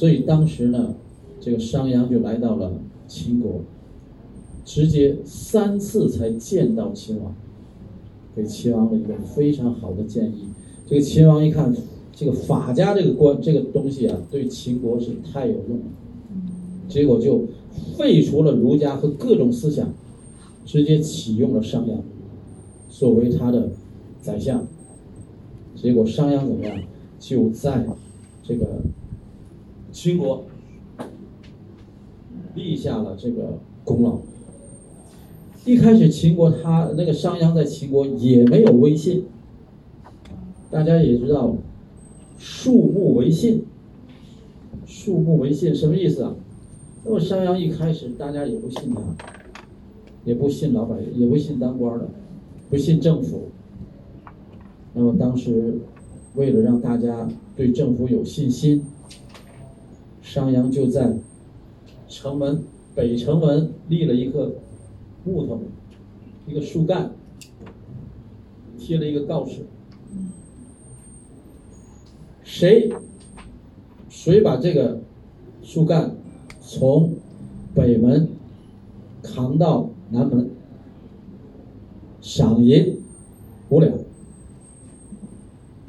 [0.00, 0.94] 所以当时呢，
[1.42, 2.72] 这个商鞅就来到了
[3.06, 3.60] 秦国，
[4.64, 7.34] 直接三次才见到秦王，
[8.34, 10.48] 给秦王了一个非常好的建议。
[10.86, 11.76] 这个秦王一看，
[12.14, 15.84] 这个法家这个关这个东西啊，对秦国是太有用了，
[16.88, 17.44] 结果就
[17.98, 19.92] 废除了儒家和各种思想，
[20.64, 21.98] 直接启用了商鞅
[22.88, 23.68] 作为他的
[24.22, 24.66] 宰相。
[25.76, 26.74] 结果商鞅怎么样？
[27.18, 27.86] 就在
[28.42, 28.66] 这个。
[30.02, 30.46] 秦国
[32.54, 34.18] 立下了这个功劳。
[35.66, 39.26] 一开始，秦国他那个商鞅在秦国也没有威信。
[40.70, 41.54] 大家也知道，
[42.38, 43.66] 树木为信，
[44.86, 46.34] 树木为信什么意思啊？
[47.04, 49.02] 那么商鞅一开始大家也不信他，
[50.24, 52.08] 也不信老百姓，也不信当官的，
[52.70, 53.50] 不信政府。
[54.94, 55.74] 那么当时
[56.36, 58.82] 为了让大家对政府有信心。
[60.32, 61.16] 商鞅就在
[62.06, 62.62] 城门
[62.94, 64.54] 北城门立了一个
[65.24, 65.60] 木头，
[66.46, 67.10] 一个树干，
[68.78, 69.66] 贴了一个告示：
[72.44, 72.92] 谁
[74.08, 75.00] 谁把这个
[75.64, 76.14] 树干
[76.60, 77.16] 从
[77.74, 78.28] 北门
[79.24, 80.48] 扛到南门，
[82.20, 83.00] 赏银
[83.68, 83.92] 五两。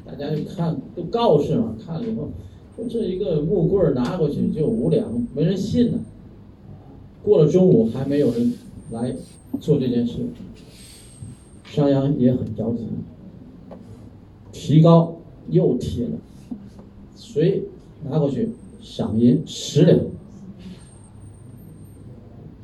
[0.04, 2.28] 大家就看都告示嘛，看了以后。
[2.88, 5.98] 这一个木棍拿过去就五两，没人信呢。
[7.22, 8.52] 过了中午还没有人
[8.90, 9.14] 来
[9.60, 10.26] 做这件事，
[11.64, 12.84] 商鞅也很着急，
[14.50, 15.16] 提高
[15.48, 16.18] 又提了，
[17.14, 17.62] 谁
[18.10, 20.00] 拿过去赏银十两，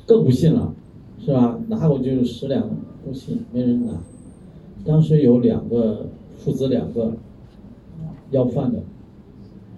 [0.05, 0.73] 更不信了，
[1.23, 1.59] 是吧？
[1.69, 2.69] 拿过去就十两
[3.05, 3.93] 不信，没人拿。
[4.83, 7.13] 当时有两个父子两个
[8.31, 8.79] 要饭的。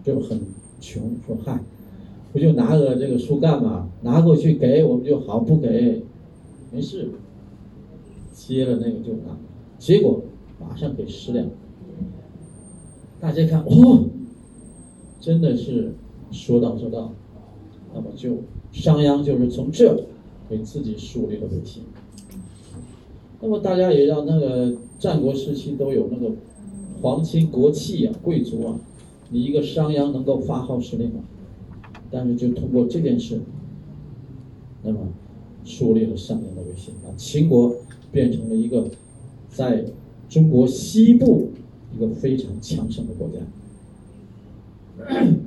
[0.03, 0.41] 就很
[0.79, 1.59] 穷，说嗨，
[2.33, 6.03] 不就拿个这个树干嘛，拿过去给我们就好，不给
[6.71, 7.09] 没事。
[8.33, 9.37] 接了那个就拿，
[9.77, 10.23] 结果
[10.59, 11.47] 马上给十两。
[13.19, 14.05] 大家看，哦，
[15.19, 15.93] 真的是
[16.31, 17.13] 说到做到。
[17.93, 18.37] 那么就
[18.71, 20.05] 商鞅就是从这
[20.49, 21.83] 给自己树立了威信。
[23.41, 26.33] 那么大家也让那个战国时期都有那个
[27.01, 28.79] 皇亲国戚啊，贵族啊。
[29.32, 31.24] 你一个商鞅能够发号施令吗？
[32.12, 33.41] 但是就通过这件事，
[34.84, 35.00] 那么
[35.63, 37.74] 树立了商鞅的威信把，秦国
[38.12, 38.89] 变成了一个
[39.50, 39.86] 在
[40.28, 41.52] 中国西部
[41.96, 43.39] 一个非常强盛的国家。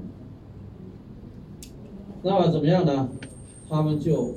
[2.22, 3.10] 那么怎么样呢？
[3.68, 4.34] 他们就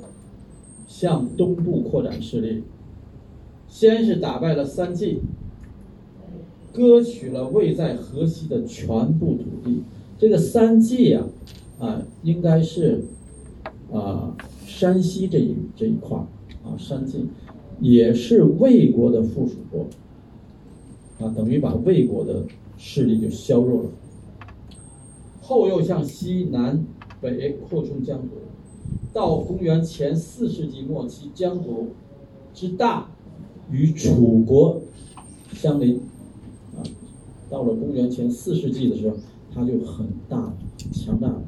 [0.86, 2.64] 向东部扩展势力，
[3.66, 5.20] 先是打败了三晋。
[6.78, 9.82] 割取了位在河西的全部土地，
[10.16, 11.26] 这个三晋呀，
[11.80, 13.02] 啊，应该是
[13.92, 16.22] 啊山西这一这一块儿
[16.62, 17.28] 啊山晋，
[17.80, 19.88] 也是魏国的附属国，
[21.18, 22.44] 啊，等于把魏国的
[22.76, 23.90] 势力就削弱了。
[25.40, 26.84] 后又向西南
[27.20, 28.28] 北扩充疆土，
[29.12, 31.88] 到公元前四世纪末期，疆土
[32.54, 33.10] 之大
[33.68, 34.80] 与楚国
[35.52, 36.00] 相邻，
[37.50, 39.16] 到了公元前四世纪的时候，
[39.54, 40.54] 它就很大
[40.92, 41.42] 强大了。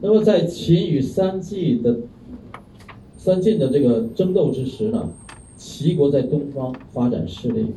[0.00, 2.00] 那么在秦与三晋的
[3.16, 5.10] 三晋的这个争斗之时呢，
[5.56, 7.74] 齐国在东方发展势力。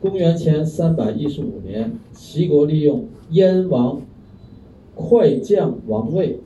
[0.00, 4.02] 公元前三百一十五年，齐国利用燕王
[4.96, 6.40] 哙将王位，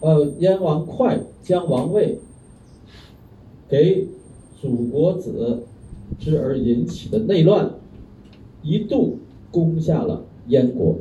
[0.00, 2.18] 呃，燕王哙将王位
[3.68, 4.06] 给
[4.60, 5.64] 祖国子
[6.18, 7.72] 之而引起的内乱，
[8.62, 9.18] 一度
[9.50, 10.96] 攻下了燕国。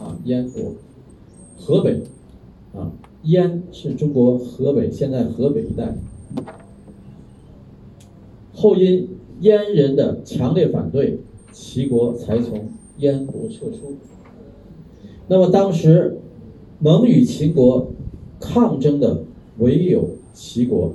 [0.00, 0.72] 啊，燕国。
[1.58, 2.02] 河北，
[2.74, 2.90] 啊，
[3.22, 5.94] 燕是中国河北现在河北一带。
[8.52, 9.08] 后因
[9.40, 11.20] 燕人的强烈反对，
[11.52, 13.96] 齐国才从燕国撤出。
[15.28, 16.18] 那么当时
[16.80, 17.92] 能与秦国
[18.40, 19.24] 抗争的
[19.58, 20.92] 唯有齐国，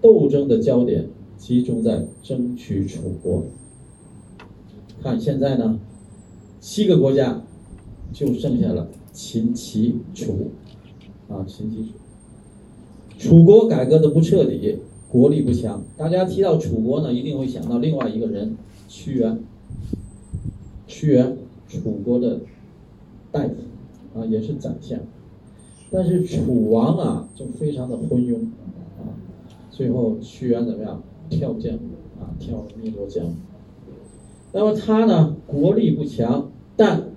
[0.00, 3.44] 斗争的焦点集中在争取楚国。
[5.02, 5.80] 看现在呢，
[6.60, 7.42] 七个国家
[8.12, 8.88] 就剩下了。
[9.12, 10.52] 秦、齐、楚，
[11.28, 11.92] 啊，秦、齐、
[13.18, 14.78] 楚，楚国改革的不彻底，
[15.10, 15.82] 国力不强。
[15.98, 18.56] 大家提到楚国呢，一定会想到另外一个人，
[18.88, 19.38] 屈原。
[20.86, 21.36] 屈原，
[21.68, 22.40] 楚国的
[23.30, 24.98] 大夫，啊，也是宰相。
[25.90, 28.36] 但是楚王啊，就非常的昏庸，
[28.98, 29.12] 啊，
[29.70, 31.02] 最后屈原怎么样？
[31.28, 31.74] 跳江，
[32.18, 33.26] 啊，跳汨罗江。
[34.52, 37.10] 那么他呢，国力不强，但。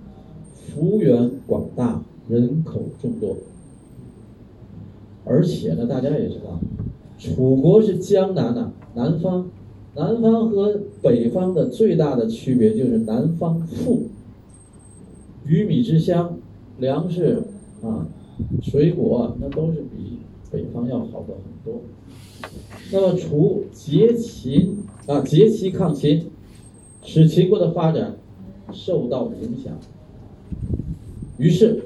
[0.75, 3.37] 幅员广大，人口众多，
[5.23, 6.59] 而且呢，大家也知道，
[7.17, 9.49] 楚国是江南呐，南方，
[9.95, 14.07] 南方和北方的最大的区别就是南方富，
[15.45, 16.37] 鱼米之乡，
[16.79, 17.41] 粮食
[17.81, 18.05] 啊，
[18.61, 20.19] 水果那都是比
[20.51, 21.79] 北方要好的很多。
[22.91, 26.25] 那么楚结秦啊，结齐抗秦，
[27.05, 28.17] 使秦国的发展
[28.73, 29.77] 受到影响。
[31.37, 31.83] 于是，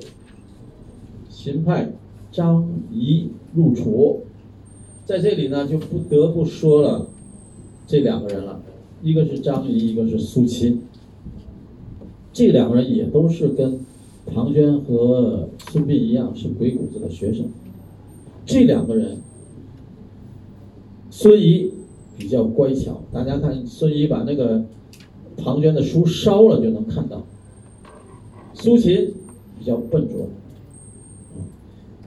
[1.30, 1.92] 秦派
[2.32, 4.22] 张仪入楚，
[5.06, 7.08] 在这里呢，就不得不说了
[7.86, 8.62] 这两个人了，
[9.04, 10.82] 一个是张仪，一个是苏秦。
[12.32, 13.80] 这两个人也都是跟
[14.26, 17.48] 庞涓和孙膑一样，是鬼谷子的学生。
[18.46, 19.18] 这两个人，
[21.10, 21.72] 孙仪
[22.18, 24.64] 比较乖巧，大家看孙仪把那个
[25.44, 27.24] 庞涓的书烧了，就能看到。
[28.54, 29.14] 苏秦。
[29.60, 30.30] 比较笨拙，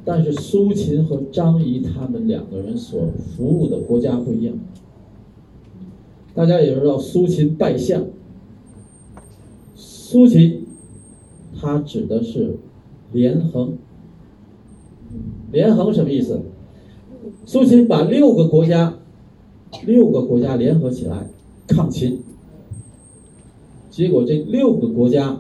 [0.07, 4.55] 但是苏秦和张仪他们两个人所服务的国家不一样。
[6.35, 8.07] 大家也知道，苏秦拜相。
[9.77, 10.67] 苏秦，
[11.61, 12.57] 他指的是
[13.13, 13.77] 连横。
[15.53, 16.41] 连横什么意思？
[17.45, 18.95] 苏秦把六个国家，
[19.85, 21.27] 六个国家联合起来
[21.67, 22.23] 抗秦，
[23.93, 25.39] 结果这六个国家。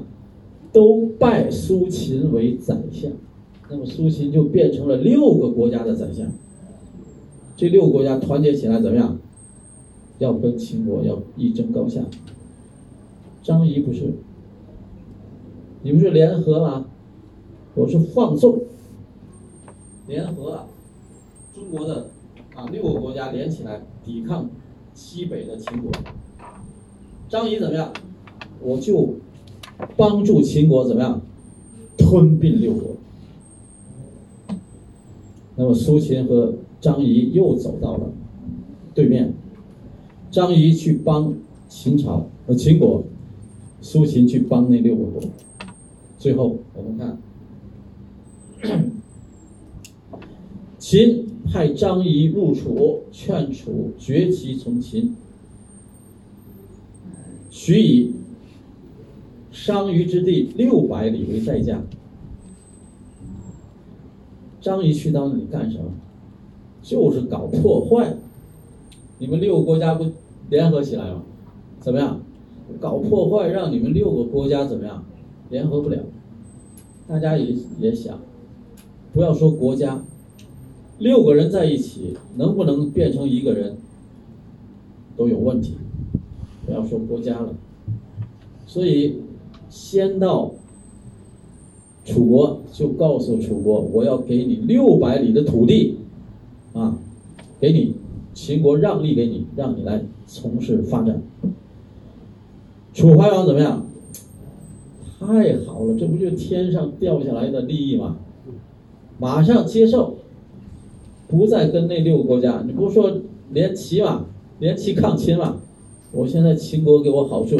[0.74, 3.12] 都拜苏秦为宰相，
[3.68, 6.26] 那么苏秦就变成了六个国家的宰相。
[7.54, 9.18] 这六个国家团结起来怎么样？
[10.18, 12.00] 要跟秦国要一争高下。
[13.42, 14.14] 张仪不是，
[15.82, 16.86] 你不是联合吗？
[17.74, 18.62] 我是放纵。
[20.08, 20.66] 联合啊，
[21.54, 22.06] 中国的
[22.54, 24.48] 啊六个国家连起来抵抗
[24.94, 25.92] 西北的秦国。
[27.28, 27.92] 张仪怎么样？
[28.62, 29.16] 我就。
[29.96, 31.20] 帮助秦国怎么样
[31.98, 32.96] 吞并六国？
[35.56, 38.12] 那么苏秦和张仪又走到了
[38.94, 39.34] 对面，
[40.30, 41.34] 张仪去帮
[41.68, 43.02] 秦朝和秦国，
[43.80, 45.20] 苏秦去帮那六个国。
[46.16, 47.18] 最后我们看，
[50.78, 55.16] 秦派张仪入楚，劝楚绝其从秦，
[57.50, 58.14] 许以。
[59.62, 61.80] 商於之地六百里为代价。
[64.60, 65.84] 张仪去到那里干什么？
[66.82, 68.16] 就是搞破坏。
[69.18, 70.10] 你们六个国家不
[70.50, 71.22] 联合起来吗？
[71.78, 72.20] 怎么样？
[72.80, 75.04] 搞破坏，让你们六个国家怎么样？
[75.48, 76.02] 联合不了。
[77.06, 78.18] 大家也也想，
[79.12, 80.02] 不要说国家，
[80.98, 83.76] 六个人在一起能不能变成一个人，
[85.16, 85.76] 都有问题。
[86.66, 87.54] 不要说国家了，
[88.66, 89.22] 所以。
[89.72, 90.52] 先到
[92.04, 95.96] 楚国，就告诉楚国，我要给你六百里的土地，
[96.74, 96.98] 啊，
[97.58, 97.94] 给你，
[98.34, 101.22] 秦国让利给你，让你来从事发展。
[102.92, 103.86] 楚怀王怎么样？
[105.18, 105.26] 太
[105.64, 108.18] 好了，这不就天上掉下来的利益吗？
[109.18, 110.16] 马上接受，
[111.28, 113.10] 不再跟那六个国家，你不说
[113.50, 114.26] 连齐嘛，
[114.58, 115.56] 连齐抗秦嘛？
[116.12, 117.56] 我现在秦国给我好处，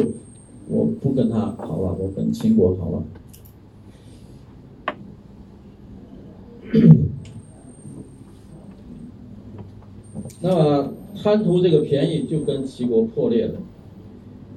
[0.67, 3.03] 我不跟他好了，我跟秦国好了。
[10.41, 13.59] 那么贪图这个便宜，就跟齐国破裂了。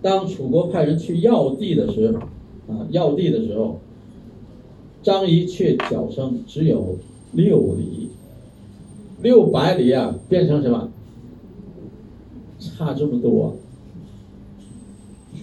[0.03, 2.19] 当楚国派人去要地的时候，
[2.73, 3.79] 啊，要地的时候，
[5.03, 6.97] 张仪却脚称只有
[7.33, 8.11] 六里，
[9.23, 10.91] 六百里啊，变成什么？
[12.59, 13.55] 差这么多。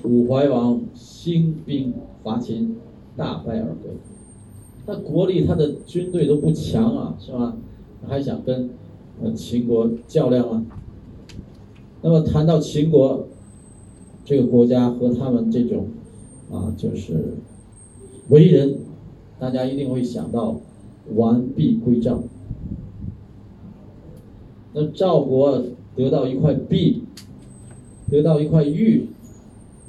[0.03, 2.75] 楚怀王兴兵伐秦，
[3.15, 3.89] 大败而归。
[4.85, 7.55] 那国力，他的军队都不强啊，是吧？
[8.05, 8.69] 还想跟
[9.21, 10.65] 呃秦国较量吗？
[12.01, 13.27] 那么谈到秦国
[14.25, 15.87] 这个国家和他们这种
[16.51, 17.35] 啊，就是
[18.27, 18.79] 为人，
[19.39, 20.59] 大家一定会想到
[21.15, 22.21] 完璧归赵。
[24.73, 25.63] 那赵国
[25.95, 27.03] 得到一块璧，
[28.09, 29.07] 得到一块玉，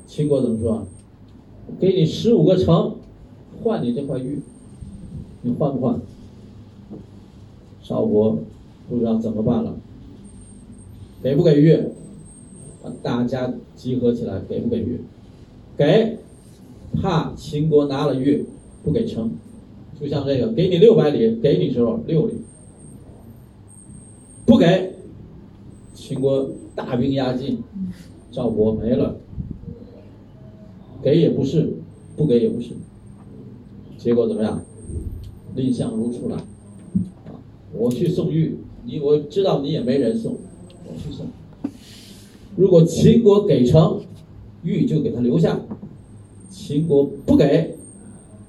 [0.06, 0.86] 秦国怎么说？
[1.80, 2.96] 给你十五个城，
[3.62, 4.40] 换你这块玉。
[5.42, 6.00] 你换不换？
[7.82, 8.38] 赵国
[8.88, 9.74] 不知道怎么办了，
[11.22, 11.78] 给不给玉？
[13.02, 15.00] 大家集合起来，给不给玉？
[15.76, 16.18] 给，
[16.94, 18.46] 怕秦国拿了玉
[18.82, 19.32] 不给城，
[20.00, 22.34] 就像这个，给你六百里，给你时候六里，
[24.46, 24.94] 不给，
[25.94, 27.62] 秦国大兵压境，
[28.30, 29.16] 赵国没了，
[31.04, 31.74] 给也不是，
[32.16, 32.70] 不给也不是，
[33.98, 34.62] 结果怎么样？
[35.54, 37.36] 蔺相如出来，啊，
[37.74, 41.26] 我去送玉，你我知道你也没人送，我去送。
[42.56, 44.00] 如果秦国给成，
[44.62, 45.58] 玉就给他留下；
[46.48, 47.76] 秦国不给，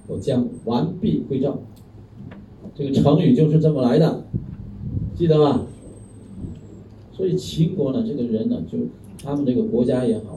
[0.08, 1.60] 我将完璧归赵。
[2.74, 4.26] 这个成语就是这么来的，
[5.14, 5.68] 记得吗？
[7.12, 8.78] 所以秦国呢，这个人呢，就
[9.22, 10.35] 他们这个国家也好，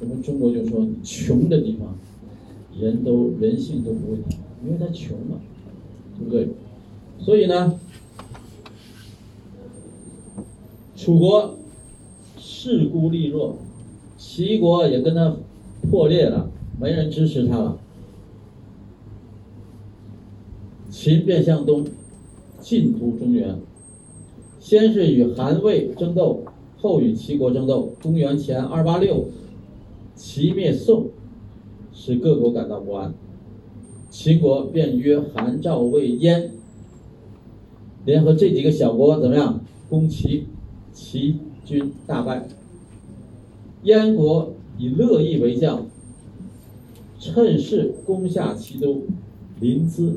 [0.00, 1.94] 我们中国就说穷的地方，
[2.78, 4.18] 人都人性都不会。
[4.62, 5.40] 因为他穷嘛，
[6.18, 6.48] 对不对？
[7.18, 7.80] 所以呢，
[10.94, 11.56] 楚国
[12.38, 13.56] 势孤力弱，
[14.18, 15.36] 齐国也跟他
[15.90, 17.78] 破裂了，没人支持他了。
[20.90, 21.86] 秦便向东
[22.58, 23.58] 进突中原，
[24.60, 26.42] 先是与韩魏争斗，
[26.76, 27.94] 后与齐国争斗。
[28.02, 29.24] 公元前二八六，
[30.22, 31.06] 齐灭宋，
[31.94, 33.14] 使各国感到不安。
[34.10, 36.52] 秦国便约韩、赵、魏、燕
[38.04, 40.46] 联合这几个小国，怎么样攻齐？
[40.92, 42.46] 齐军大败。
[43.84, 45.86] 燕国以乐毅为将，
[47.18, 49.04] 趁势攻下齐都
[49.58, 50.16] 临淄，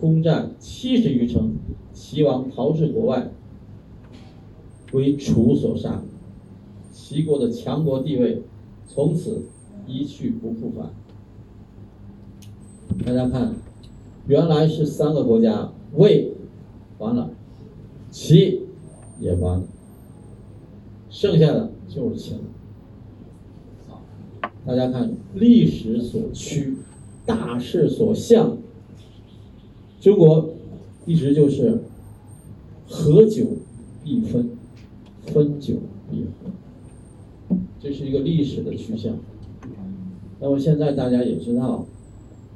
[0.00, 1.52] 攻占七十余城。
[1.92, 3.30] 齐王逃至国外，
[4.92, 6.02] 为楚所杀。
[6.90, 8.42] 齐国的强国地位
[8.94, 9.46] 从此
[9.86, 10.90] 一去不复返。
[13.06, 13.54] 大家看，
[14.26, 16.34] 原来是三个国家，魏
[16.98, 17.30] 完了，
[18.10, 18.66] 齐
[19.18, 19.64] 也完了，
[21.08, 22.38] 剩下的就是秦。
[24.66, 26.76] 大家看，历史所趋，
[27.24, 28.58] 大势所向，
[30.00, 30.50] 中国
[31.06, 31.80] 一直就是
[32.86, 33.46] 合久
[34.04, 34.50] 必分，
[35.24, 35.76] 分久，
[37.82, 39.18] 这是一个历史的趋向。
[40.38, 41.84] 那么现在大家也知道。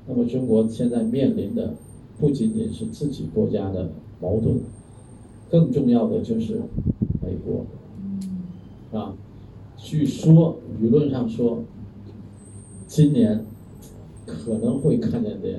[0.09, 1.74] 那么中国现在面临的
[2.16, 4.61] 不仅仅是自己国家的矛盾，
[5.51, 6.61] 更重要的就是
[7.20, 7.66] 美国，
[8.97, 9.16] 啊，
[9.77, 11.64] 据说舆论上说，
[12.87, 13.45] 今年
[14.27, 15.59] 可能会看见点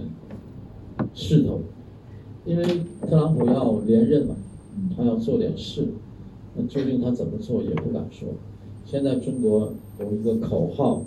[1.14, 1.60] 势头，
[2.46, 2.64] 因为
[3.02, 4.38] 特朗普要连任嘛，
[4.96, 5.90] 他要做点事，
[6.56, 8.30] 那究竟他怎么做也不敢说。
[8.90, 11.04] 现在中国有一个口号。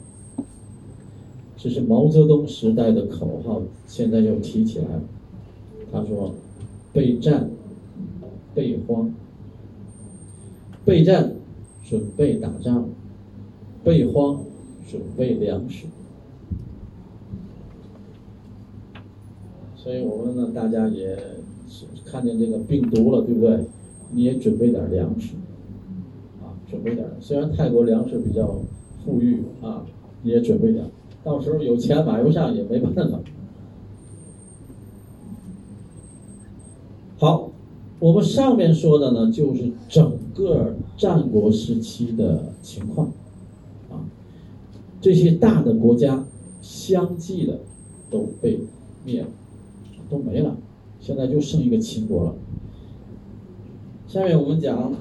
[1.56, 5.02] 这是毛泽东时代的口号，现在又提起来了。
[5.90, 6.34] 他说
[6.92, 7.50] ：“备战，
[8.54, 9.10] 备荒。
[10.84, 11.32] 备战，
[11.82, 12.84] 准备打仗；
[13.82, 14.44] 备荒，
[14.86, 15.84] 准备粮食。”
[19.76, 21.18] 所以我们呢，大家也
[22.04, 23.64] 看见这个病毒了，对不对？
[24.12, 25.34] 你也准备点粮食，
[26.70, 27.06] 准备点。
[27.20, 28.54] 虽然泰国粮食比较
[29.04, 29.84] 富裕啊，
[30.22, 30.84] 也准备点。
[31.24, 33.18] 到时候有钱买不上也没办法。
[37.18, 37.50] 好，
[37.98, 43.08] 我们上面说的呢，就是整个战国时期的情况，
[43.90, 44.00] 啊，
[45.00, 46.24] 这些大的国家
[46.62, 47.60] 相继的
[48.08, 48.60] 都被
[49.04, 49.28] 灭了，
[50.08, 50.56] 都没了，
[50.98, 52.34] 现在就剩一个秦国了。
[54.08, 54.94] 下面我们讲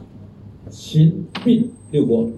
[0.70, 2.30] 秦并六国。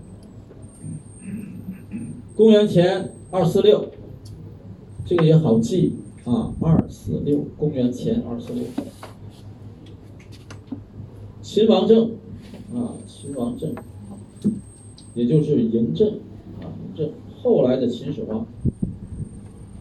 [2.36, 3.90] 公元前二四六，
[5.06, 8.64] 这个也好记啊，二四六，公元前二四六。
[11.42, 12.12] 秦王政，
[12.74, 13.76] 啊，秦王政，
[15.14, 16.20] 也就是嬴政，
[16.62, 17.12] 啊，嬴政
[17.42, 18.48] 后来的秦始皇，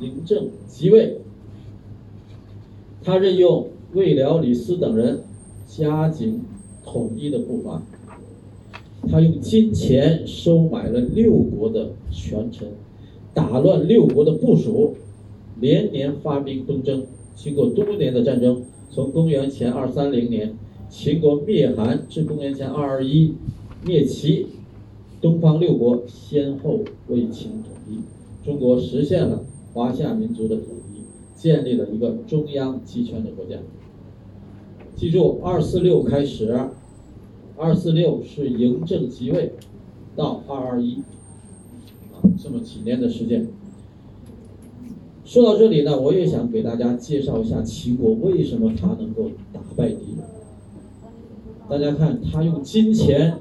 [0.00, 1.20] 嬴政即位，
[3.02, 5.22] 他任用魏辽、李斯等人，
[5.66, 6.42] 加紧
[6.84, 7.80] 统一的步伐。
[9.10, 12.68] 他用金钱收买了六国的权臣，
[13.34, 14.94] 打乱六国的部署，
[15.60, 17.04] 连年发兵东征。
[17.34, 20.54] 经过多年的战争，从公元前二三零年。
[20.92, 23.34] 秦国灭韩至公元前二二一
[23.86, 24.46] 灭齐，
[25.20, 28.00] 东方六国先后为秦统一，
[28.44, 31.02] 中国实现了华夏民族的统一，
[31.40, 33.58] 建立了一个中央集权的国家。
[34.96, 36.58] 记住，二四六开始，
[37.60, 39.52] 二四六是嬴政即位，
[40.16, 41.02] 到二二一，
[42.14, 43.48] 啊，这么几年的时间。
[45.26, 50.24] 说到这里呢，我也想给大家介绍一下齐国为什么他能够打败敌人。
[51.68, 53.36] 大家看，他用金钱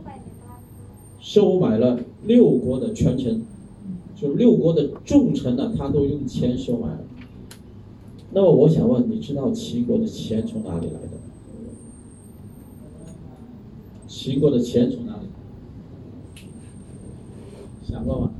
[1.21, 3.41] 收买了六国的权臣，
[4.17, 6.99] 就六国的重臣呢，他都用钱收买了。
[8.33, 11.18] 那么我想问，你知道齐国的钱从哪里来的？
[14.09, 15.27] 齐国的钱从哪里？
[17.83, 18.31] 想过吗？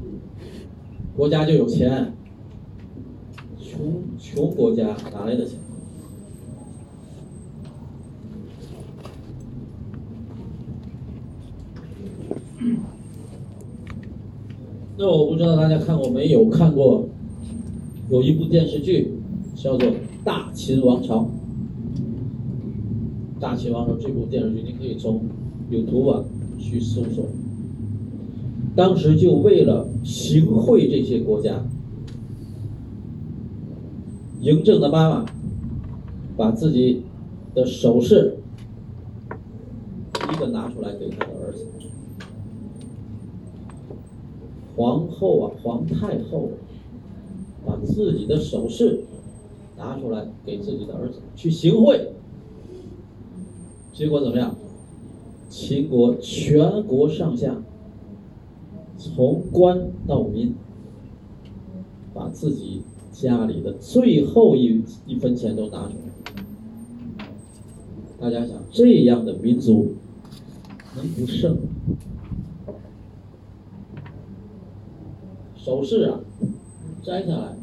[1.15, 2.11] 国家就有钱，
[3.59, 5.59] 穷穷国家哪来的钱？
[14.97, 16.49] 那我不知道大家看过没有？
[16.49, 17.05] 看过
[18.09, 19.13] 有一部电视剧
[19.55, 19.87] 叫做
[20.23, 21.19] 《大秦王朝》。
[23.41, 25.21] 《大秦王朝》这部电视剧，你可以从
[25.69, 26.23] 有图啊
[26.57, 27.25] 去搜索。
[28.75, 31.63] 当时就为了行贿这些国家，
[34.41, 35.25] 嬴政的妈妈
[36.37, 37.03] 把自己
[37.53, 38.37] 的首饰
[40.31, 41.65] 一个拿出来给他的儿子。
[44.75, 46.51] 皇后啊，皇太后
[47.65, 49.01] 把自己的首饰
[49.77, 52.13] 拿出来给自己的儿子去行贿，
[53.91, 54.55] 结果怎么样？
[55.49, 57.57] 秦国全国上下，
[58.97, 60.53] 从官到民，
[62.13, 67.25] 把自己家里的最后一一分钱都拿出来。
[68.19, 69.95] 大家想，这样的民族
[70.95, 71.57] 能不胜？
[75.55, 76.19] 首饰啊，
[77.01, 77.55] 摘下来，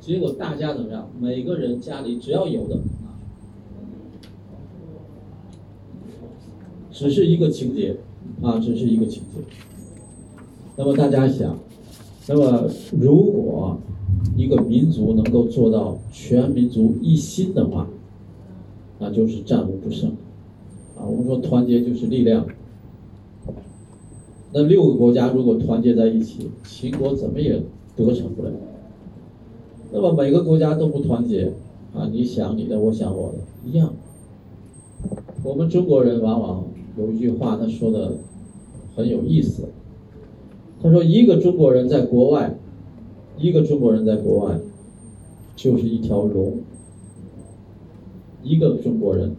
[0.00, 1.10] 结果大家怎么样？
[1.18, 2.78] 每个人家里只要有的，
[6.98, 7.94] 只是一个情节
[8.42, 9.38] 啊，只是一个情节。
[10.74, 11.56] 那么大家想，
[12.26, 12.68] 那么
[12.98, 13.78] 如果
[14.36, 17.88] 一个民族能够做到全民族一心的话，
[18.98, 20.10] 那就是战无不胜
[20.96, 21.06] 啊。
[21.06, 22.44] 我们说团结就是力量。
[24.52, 27.62] 那六个国家如果团结在一起，秦国怎么也
[27.94, 28.50] 得逞不了。
[29.92, 31.52] 那么每个国家都不团结，
[31.94, 33.94] 啊，你想你的，我想我的，一样。
[35.44, 36.64] 我们中国人往往
[36.98, 38.12] 有一句话，他说的
[38.96, 39.68] 很有意思。
[40.82, 42.56] 他说：“一个中国人在国外，
[43.38, 44.58] 一个中国人在国外，
[45.56, 46.60] 就是一条龙。
[48.42, 49.34] 一个中国人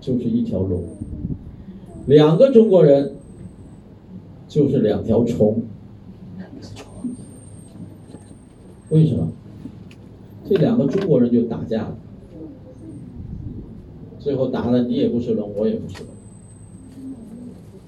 [0.00, 0.82] 就是一条龙，
[2.06, 3.14] 两个中国人。”
[4.50, 5.62] 就是两条虫，
[8.88, 9.30] 为什么？
[10.44, 11.96] 这两个中国人就打架了，
[14.18, 16.09] 最后打的你也不是龙，我也不是龙。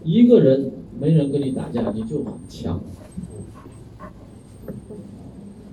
[0.05, 2.80] 一个人没人跟你打架，你就很强。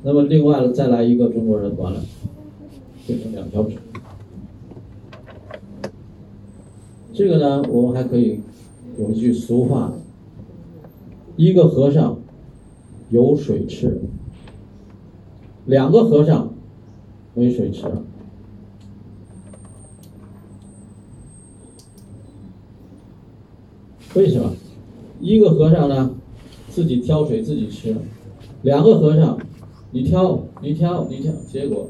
[0.04, 2.02] 那么另外再来一个中国人，完了，
[3.06, 3.78] 变成两条腿。
[7.14, 8.40] 这个呢，我们还可以
[8.98, 9.94] 有一句俗话。
[11.36, 12.20] 一个和尚
[13.10, 14.02] 有水吃，
[15.66, 16.54] 两个和尚
[17.34, 17.86] 没水吃。
[24.20, 24.54] 为什么？
[25.22, 26.14] 一个和尚呢，
[26.70, 27.94] 自己挑水自己吃；
[28.64, 29.40] 两个和尚，
[29.92, 31.88] 你挑，你挑，你挑，结果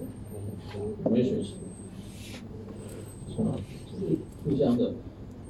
[1.10, 1.54] 没水吃。
[4.46, 4.94] 互相的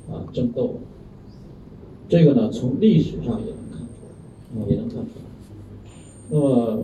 [0.09, 0.75] 啊争斗。
[2.07, 5.25] 这个呢，从历史上也能看出来，也能看出来。
[6.29, 6.83] 那么，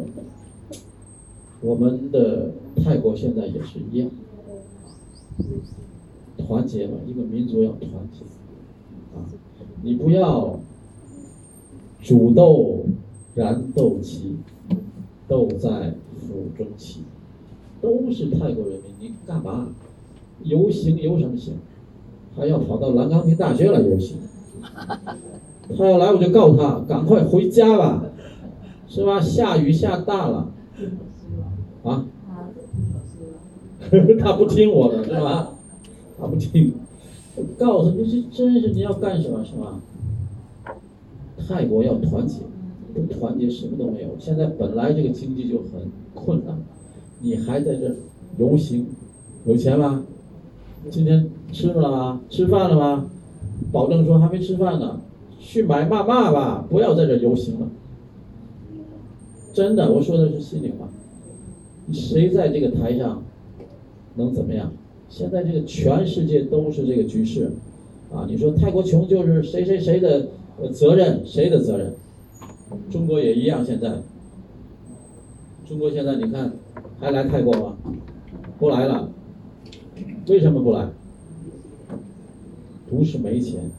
[1.62, 2.52] 我们的
[2.84, 4.10] 泰国现在也是一样，
[6.38, 8.26] 团结嘛，一个民族要团结
[9.16, 9.24] 啊，
[9.82, 10.60] 你不要
[12.02, 12.86] 煮豆
[13.36, 14.36] 燃豆萁，
[15.28, 17.02] 豆在釜中泣。
[17.82, 19.68] 都是泰国人民，你干嘛
[20.44, 21.54] 游行游什么行？
[22.36, 24.18] 还要跑到蓝钢平大学来游行？
[25.78, 28.04] 他要来我就告他，赶快回家吧，
[28.88, 29.22] 是吧？
[29.22, 30.52] 下雨下大了，
[31.84, 32.08] 啊？
[34.20, 35.54] 他不听我的，是吧？
[36.20, 36.74] 他不听，
[37.36, 39.80] 我告诉你这真是你要干什么，是吧？
[41.48, 42.40] 泰国要团结，
[42.94, 44.10] 不团结什么都没有。
[44.18, 46.58] 现在本来这个经济就很困难。
[47.20, 47.96] 你还在这
[48.38, 48.88] 游行，
[49.46, 50.04] 有钱吗？
[50.90, 52.22] 今天吃了吗？
[52.30, 53.10] 吃饭了吗？
[53.72, 55.00] 保证说还没吃饭呢，
[55.40, 57.68] 去买骂骂吧，不要在这游行了。
[59.54, 60.88] 真的，我说的是心里话。
[61.92, 63.24] 谁在这个台上
[64.16, 64.72] 能怎么样？
[65.10, 67.52] 现在这个全世界都是这个局势，
[68.12, 70.30] 啊，你说泰国穷就是谁谁谁的
[70.74, 71.22] 责任？
[71.26, 71.94] 谁的责任？
[72.92, 74.02] 中国也一样，现在。
[75.68, 76.54] 中国现在你看。
[76.98, 77.76] 还来泰国吗？
[78.58, 79.12] 不来了。
[80.30, 80.90] 为什么不来？
[82.90, 83.70] 不是没钱，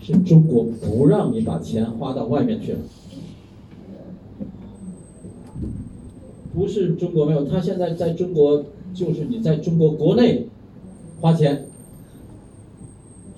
[0.00, 2.78] 是中国不让你把钱花到外面去了。
[6.52, 10.48] 不是中国没有，他现在在中国就是你在中国国内
[11.24, 11.64] 花钱，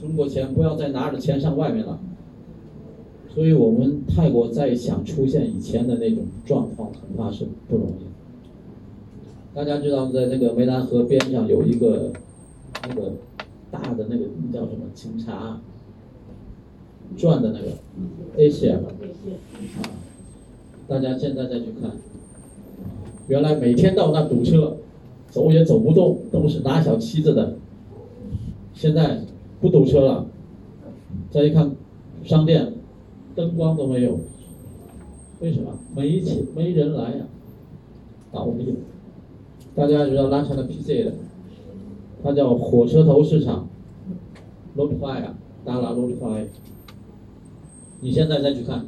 [0.01, 2.01] 中国钱不要再拿着钱上外面了。
[3.33, 8.07] 所以我们泰国再想出现以前的那种状况，恐怕是不容易。
[9.55, 12.11] 大家知道，在那个湄南河边上有一个
[12.89, 13.13] 那个
[13.71, 15.61] 大的那个叫什么警察
[17.17, 17.69] 转的那个
[18.37, 18.83] A 线啊，
[20.89, 21.93] 大家现在再去看，
[23.29, 24.79] 原来每天到那堵车，
[25.31, 27.55] 走也走不动，都是拿小旗子的，
[28.77, 29.23] 现在
[29.59, 30.27] 不堵车了。
[31.31, 31.75] 再一看，
[32.25, 32.75] 商店
[33.35, 34.21] 灯光都没有，
[35.41, 35.73] 为什么？
[35.95, 37.25] 没钱，没人来呀，
[38.31, 38.77] 倒闭了。
[39.75, 41.15] 大家知道拉长的 PC 的，
[42.23, 43.67] 它叫火车头市场
[44.75, 46.47] l o t f i 啊，达拉 l o t f i
[48.01, 48.85] 你现在再去看，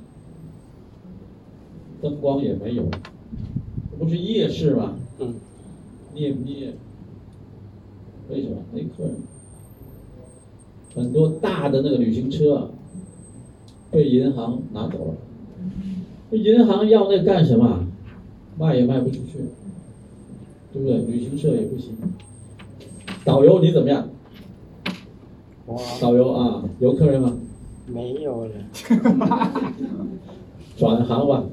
[2.03, 2.85] 灯光也没有，
[3.99, 4.97] 不是夜市吗？
[5.19, 5.35] 嗯。
[6.15, 6.75] 灭不夜？
[8.29, 9.15] 为什么没客人？
[10.99, 12.71] 很多大的那个旅行车
[13.91, 17.87] 被银行拿走了，银行要那干什么？
[18.59, 19.39] 卖也卖不出去。
[20.73, 20.99] 对不对？
[20.99, 21.97] 旅行社也不行。
[23.25, 24.09] 导游你怎么样？
[26.01, 27.33] 导游啊，有客人吗？
[27.87, 28.51] 没有了。
[30.77, 31.45] 转行吧。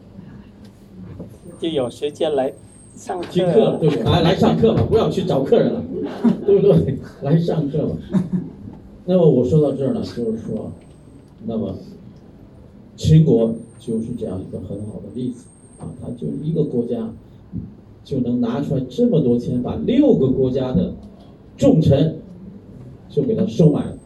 [1.60, 2.52] 就有时间来
[2.96, 3.28] 上课。
[3.32, 4.04] 听课对不对？
[4.04, 5.82] 来来上课吧，不要去找客人了，
[6.46, 6.98] 对不对？
[7.22, 7.96] 来上课吧。
[9.06, 10.72] 那么我说到这儿呢，就是说，
[11.46, 11.76] 那么
[12.96, 15.46] 秦国就是这样一个很好的例子
[15.80, 17.10] 啊，它就一个国家。
[18.04, 20.94] 就能拿出来这么多钱，把六个国家的
[21.58, 22.20] 重臣
[23.10, 23.98] 就给他收买了。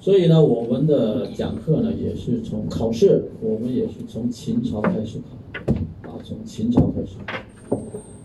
[0.00, 5.72] 所以呢，我们的讲课呢，也是从考试，我们也是从秦朝开始考，
[6.08, 7.16] 啊，从秦朝开始。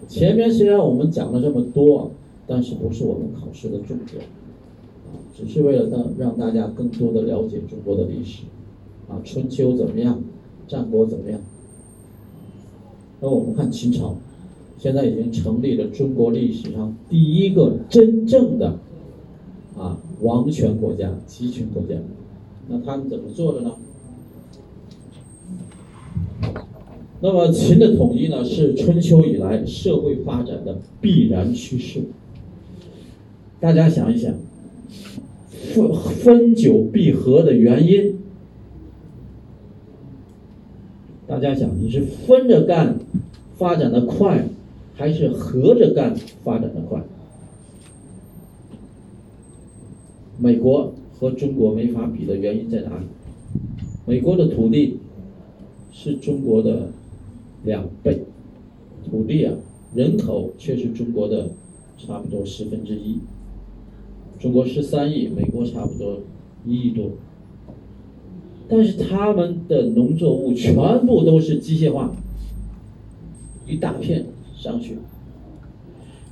[0.10, 2.12] 前面虽然我们讲了这么多，
[2.48, 4.24] 但是不是我们考试的重点，
[5.06, 8.44] 啊，只是为了让让大家更多的了解中国的历史。
[9.08, 10.20] 啊，春秋怎么样？
[10.68, 11.40] 战国怎么样？
[13.22, 14.16] 那我们看秦朝，
[14.80, 18.78] 现在已经成立了中国历史上第一个真正的
[19.78, 21.96] 啊王权国家、集权国家。
[22.68, 23.72] 那他们怎么做的呢？
[27.22, 32.04] 那么秦的统一呢，是春秋以来社会发展的必然趋势。
[33.60, 34.34] 大家想一想，
[35.74, 38.18] 分分久必合的原因。
[41.28, 42.98] 大家想，你是分着干
[43.58, 44.48] 发展的快，
[44.96, 47.04] 还是合着干发展的快？
[50.38, 53.06] 美国和中国没法比的原因在哪里？
[54.06, 55.00] 美国的土地
[55.92, 56.88] 是中国的
[57.64, 58.22] 两倍，
[59.10, 59.54] 土地啊，
[59.94, 61.50] 人口却是中国的
[61.98, 63.20] 差不多十分之一。
[64.40, 66.20] 中国十三亿，美国差不多
[66.66, 67.12] 一亿多。
[68.70, 72.16] 但是他们的农作物全部都是机械化，
[73.68, 74.98] 一大片上去。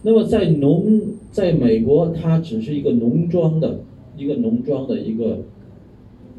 [0.04, 1.02] 那么在农，
[1.32, 3.80] 在美国，他只是一个农庄的
[4.16, 5.40] 一个农庄的一个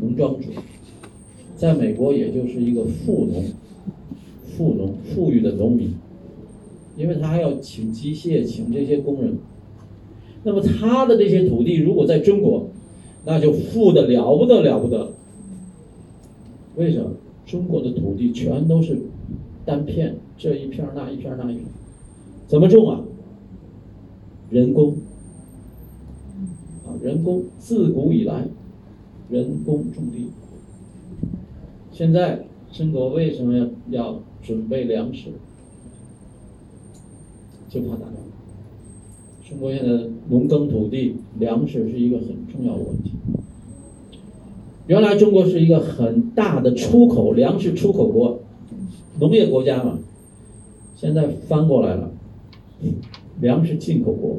[0.01, 0.51] 农庄主，
[1.57, 3.45] 在美国也就是一个富农，
[4.59, 5.94] 富农富裕的农民，
[6.96, 9.38] 因为他还要请机械，请这些工人。
[10.42, 12.68] 那么他的这些土地如果在中国，
[13.24, 15.12] 那就富的了不得了不得。
[16.74, 17.12] 为什么？
[17.46, 19.00] 中国的土地全都是
[19.64, 21.64] 单片，这一片那一片那一片，
[22.46, 23.00] 怎么种啊？
[24.50, 24.96] 人工
[26.84, 28.48] 啊，人工自古以来，
[29.30, 30.28] 人工种地。
[31.90, 35.30] 现在中国为什么要要准备粮食？
[37.68, 38.14] 就怕打仗。
[39.49, 43.12] 中国现在农耕土地、粮食是一个很重要的问题。
[44.86, 48.41] 原来中国是一个很大的出口粮食出口国，
[49.20, 49.99] 农业国家嘛，
[50.97, 52.11] 现在翻过来了。
[53.41, 54.39] 粮食进口国，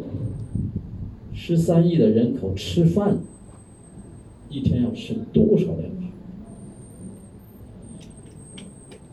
[1.33, 3.19] 十三亿的人口吃饭，
[4.49, 6.07] 一天要吃多少粮食？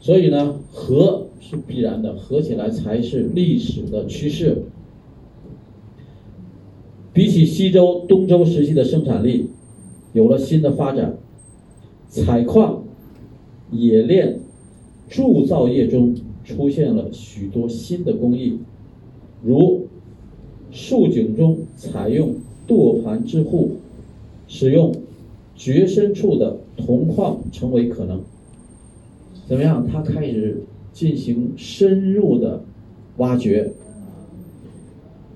[0.06, 4.62] 所以呢，和是必然的，合起来才是历史的趋势。
[7.12, 9.48] 比起西周、东周时期的生产力，
[10.12, 11.16] 有了新的发展，
[12.08, 12.84] 采矿、
[13.72, 14.38] 冶炼、
[15.08, 18.60] 铸造业中出现了许多新的工艺。
[19.42, 19.88] 如
[20.70, 22.36] 竖井中采用
[22.68, 23.72] 舵盘之户，
[24.46, 24.94] 使用
[25.56, 28.20] 掘深处的铜矿成为可能。
[29.46, 29.86] 怎么样？
[29.86, 32.62] 他开始进行深入的
[33.18, 33.72] 挖掘。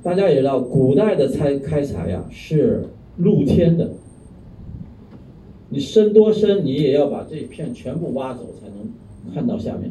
[0.03, 2.85] 大家也知道，古代的采开采呀是
[3.17, 3.91] 露天的，
[5.69, 9.91] 你深多深，你也要把这片全部挖走才能看到下面。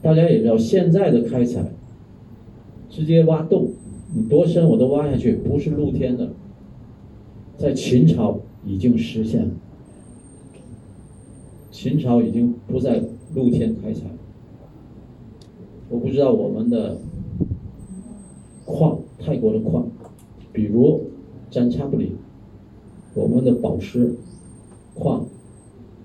[0.00, 1.70] 大家也知道，现在的开采。
[2.90, 3.72] 直接挖洞，
[4.14, 6.30] 你多深我都挖下去，不是露天的。
[7.56, 9.50] 在秦朝已经实现了，
[11.74, 13.02] 秦朝已经不再
[13.34, 14.02] 露天开采。
[15.88, 16.98] 我不知道我们的
[18.64, 19.88] 矿，泰国的矿，
[20.52, 21.00] 比如
[21.50, 22.12] 占差不离，
[23.14, 24.14] 我们的宝石
[24.94, 25.26] 矿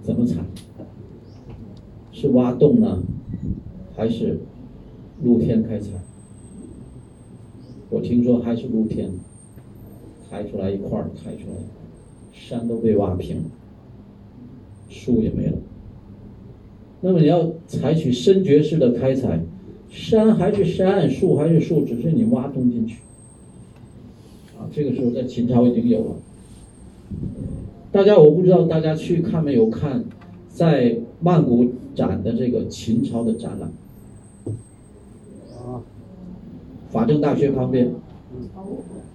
[0.02, 0.44] 怎么采？
[2.12, 3.04] 是挖洞呢，
[3.96, 4.40] 还是
[5.22, 5.92] 露天开采？
[7.92, 9.12] 我听说还是露天，
[10.28, 11.58] 抬出来一块儿，抬出来，
[12.34, 13.44] 山都被挖平，
[14.90, 15.58] 树也没了。
[17.02, 19.40] 那么你要采取深掘式的开采，
[19.90, 23.00] 山还是山，树还是树，只是你挖洞进去。
[24.58, 26.16] 啊，这个时候在秦朝已经有了。
[27.92, 30.04] 大家我不知道大家去看没有看，
[30.50, 31.66] 在曼谷
[31.96, 33.72] 展的这个秦朝的展览。
[35.56, 35.82] 啊
[36.90, 37.92] 法政大学旁边，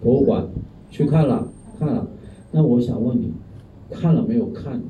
[0.00, 0.46] 博物馆
[0.90, 2.08] 去看了，看了。
[2.52, 3.32] 那我想问你，
[3.90, 4.80] 看了没有看？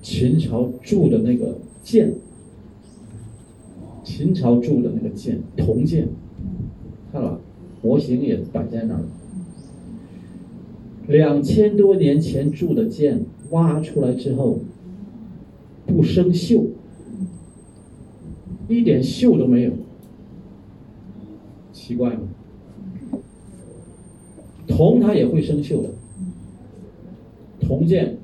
[0.00, 2.14] 秦朝铸的那个剑，
[4.04, 6.08] 秦朝铸的那个剑，铜剑，
[7.12, 7.40] 看了，
[7.82, 9.04] 模型也摆在那儿。
[11.06, 14.60] 两千多年前铸的剑，挖出来之后
[15.86, 16.66] 不生锈，
[18.68, 19.72] 一点锈都没有。
[21.72, 22.20] 奇怪吗？
[24.66, 25.88] 铜它也会生锈的，
[27.60, 28.18] 铜剑，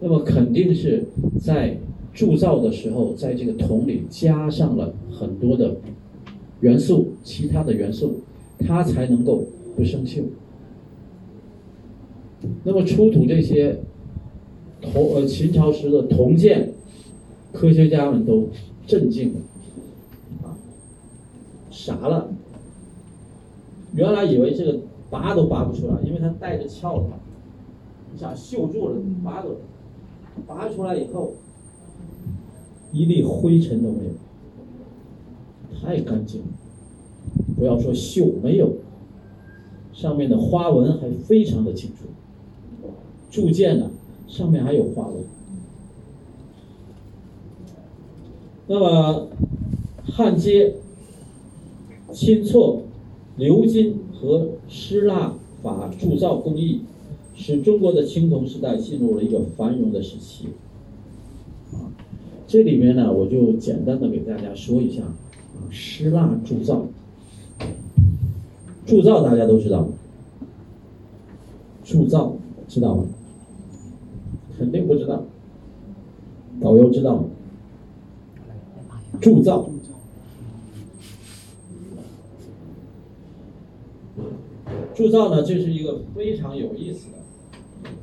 [0.00, 1.04] 那么肯定是
[1.40, 1.76] 在
[2.14, 5.76] 铸造的时候，在这个铜里加上了很多的
[6.60, 8.20] 元素，其他的元素，
[8.58, 9.44] 它才能够
[9.76, 10.22] 不生锈。
[12.62, 13.80] 那么出土这些
[14.80, 16.72] 铜呃秦朝时的铜剑，
[17.52, 18.48] 科学家们都
[18.86, 19.40] 震惊了，
[20.48, 20.56] 啊，
[21.70, 22.30] 傻了。
[23.94, 24.78] 原来以为这个
[25.10, 27.16] 拔都拔不出来，因为它带着鞘嘛，
[28.12, 29.56] 你想锈住了，拔都
[30.46, 31.34] 拔出来以后，
[32.92, 34.12] 一粒灰尘都没有，
[35.80, 36.46] 太干净了。
[37.56, 38.76] 不要说锈没有，
[39.92, 42.06] 上面的花纹还非常的清楚。
[43.30, 43.90] 铸剑呢，
[44.26, 45.24] 上面还有花纹。
[48.66, 49.28] 那么
[50.04, 50.74] 焊接、
[52.12, 52.82] 清错。
[53.38, 55.32] 鎏金和失蜡
[55.62, 56.82] 法铸造工艺，
[57.48, 60.48] 使中国的青铜时代进入了一个繁荣的时期，
[61.72, 61.88] 啊，
[62.46, 65.16] 这里面呢，我就简单的给大家说一下，啊，
[65.70, 66.84] 失蜡铸造，
[68.84, 69.88] 铸造大家都知道吗？
[71.82, 72.36] 铸造
[72.68, 73.06] 知道吗？
[74.58, 75.24] 肯定不知道，
[76.60, 77.24] 导游知道吗？
[79.22, 79.70] 铸造，
[84.94, 87.17] 铸造呢，这是一个非常有意思的。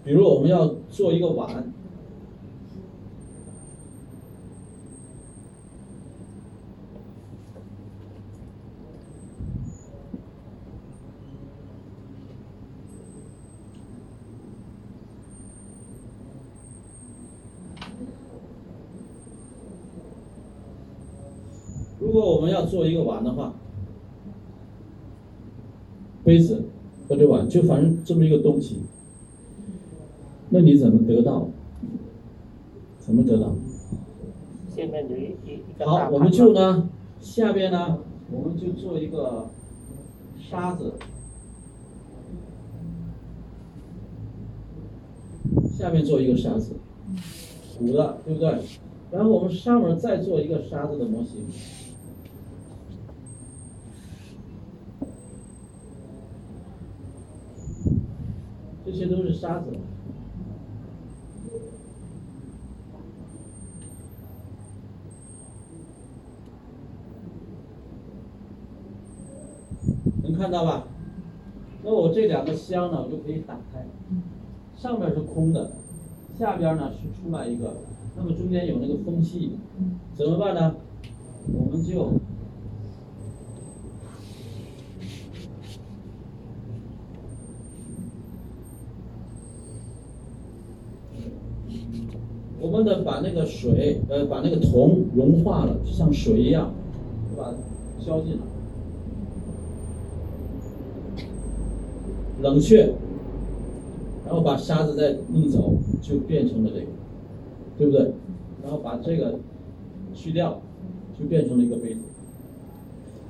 [0.05, 1.73] 比如我们要做一个碗，
[21.99, 23.55] 如果我们要做一个碗的话，
[26.23, 26.63] 杯子
[27.09, 28.83] 或者碗，就反正这么一个东西，
[30.55, 31.49] 那你怎么得到？
[32.97, 33.53] 怎么得到？
[34.73, 36.89] 下面有一一一好，我们就呢，
[37.19, 37.97] 下边呢，
[38.31, 39.49] 我们就做一个
[40.39, 40.93] 沙子，
[45.77, 46.77] 下面做一个沙子，
[47.77, 48.57] 鼓的，对不对？
[49.11, 51.45] 然后我们上面再做一个沙子的模型。
[58.85, 59.65] 这些都是沙子。
[70.23, 70.83] 能看到吧？
[71.83, 73.83] 那我这两个箱呢，我就可以打开，
[74.75, 75.71] 上面是空的，
[76.37, 77.77] 下边呢是出来一个，
[78.15, 79.57] 那么中间有那个缝隙，
[80.13, 80.75] 怎么办呢？
[81.51, 82.11] 我们就
[92.61, 96.71] 我们得把那个水，呃，把那个铜融化了，就像水一样，
[97.31, 98.54] 就把它浇进来。
[102.45, 102.93] 冷却，
[104.23, 106.85] 然后把沙子再弄走，就变成了这个，
[107.75, 108.13] 对不对？
[108.61, 109.39] 然后把这个
[110.13, 110.61] 去掉，
[111.19, 112.01] 就变成了一个杯子。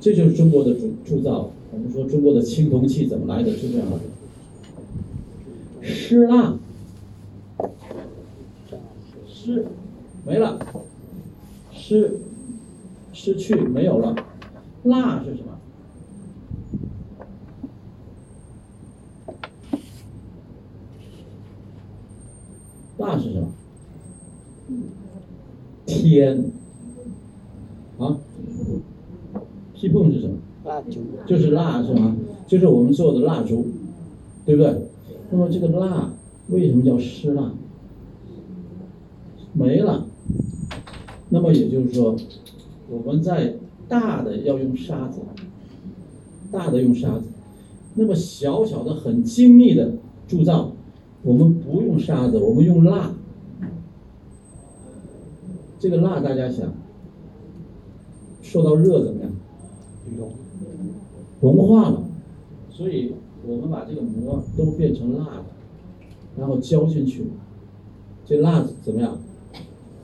[0.02, 1.50] 这就是中国的铸铸造。
[1.72, 4.00] 我们说中国的青铜器怎么来的，就这样的。
[5.82, 6.58] 失蜡，
[9.26, 9.66] 失
[10.26, 10.60] 没了，
[11.72, 12.20] 失
[13.14, 14.14] 失去没有了，
[14.84, 15.54] 蜡是什么？
[22.98, 23.52] 蜡是什么？
[26.16, 26.46] 天
[27.98, 28.18] 啊，
[29.74, 30.38] 屁碰是什么？
[30.64, 32.16] 蜡烛，就是蜡是吗？
[32.48, 33.68] 就是我们做的蜡烛，
[34.46, 34.88] 对不对？
[35.30, 36.14] 那么这个蜡
[36.50, 37.52] 为什么叫湿蜡？
[39.52, 40.06] 没了。
[41.30, 42.16] 那么也就是说，
[42.90, 43.56] 我们在
[43.90, 45.20] 大的要用沙子，
[46.52, 47.26] 大的用沙子，
[47.96, 49.96] 那么小小的很精密的
[50.28, 50.72] 铸造，
[51.24, 53.12] 我们不用沙子，我们用蜡。
[55.86, 56.74] 这个蜡大家想，
[58.42, 59.32] 受到热怎么样？
[60.18, 60.32] 熔，
[61.40, 62.04] 融化了，
[62.72, 63.12] 所以
[63.46, 65.46] 我们把这个膜都变成蜡的，
[66.38, 67.28] 然后浇进去，
[68.26, 69.16] 这蜡子怎么样？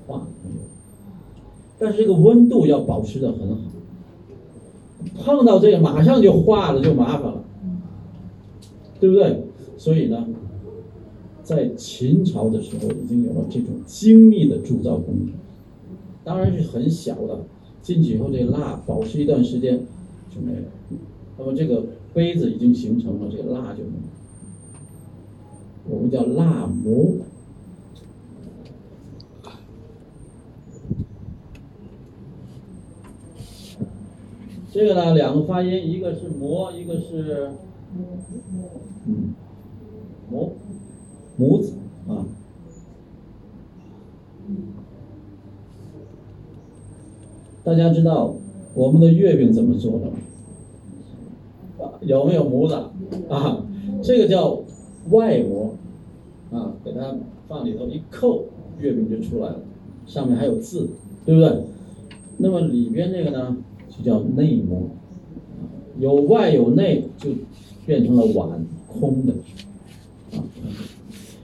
[0.05, 0.27] 化
[1.79, 3.61] 但是这个温度要保持的很好，
[5.17, 7.43] 碰到这个马上就化了，就麻烦了，
[8.99, 9.45] 对不对？
[9.77, 10.27] 所以呢，
[11.41, 15.31] 在秦朝的时候已经有了这种精密的铸造工艺，
[16.23, 17.45] 当然是很小的，
[17.81, 19.79] 进去以后这个蜡保持一段时间
[20.33, 20.67] 就没了。
[21.37, 24.09] 那么这个杯子已经形成了，这个蜡就没了。
[25.89, 27.17] 我们叫蜡模。
[34.71, 37.51] 这个呢，两个发音，一个是模，一个是
[39.05, 39.33] 嗯
[40.29, 40.53] 模
[41.35, 41.73] 模子
[42.07, 42.25] 啊。
[47.63, 48.33] 大家知道
[48.73, 50.13] 我们的月饼怎么做的吗？
[51.79, 52.73] 啊，有没有模子
[53.29, 53.63] 啊？
[54.01, 54.61] 这个叫
[55.11, 55.75] 外模
[56.51, 57.15] 啊，给它
[57.47, 58.45] 放里头一扣，
[58.79, 59.59] 月饼就出来了，
[60.07, 60.89] 上面还有字，
[61.25, 61.63] 对不对？
[62.37, 63.57] 那么里边这个呢，
[63.89, 64.89] 就叫内模，
[65.99, 67.29] 有外有内，就
[67.85, 69.33] 变成了碗，空的。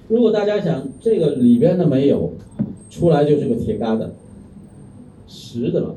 [0.07, 2.33] 如果大家想这个里边的没有，
[2.89, 4.07] 出来就是个铁疙瘩，
[5.27, 5.95] 实的了，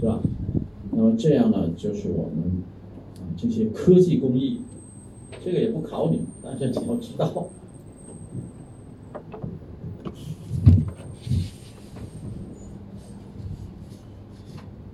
[0.00, 0.22] 是吧？
[0.92, 2.62] 那么这样呢，就是我们
[3.16, 4.62] 啊这些科技工艺，
[5.44, 7.48] 这个也不考你，但是你要知道。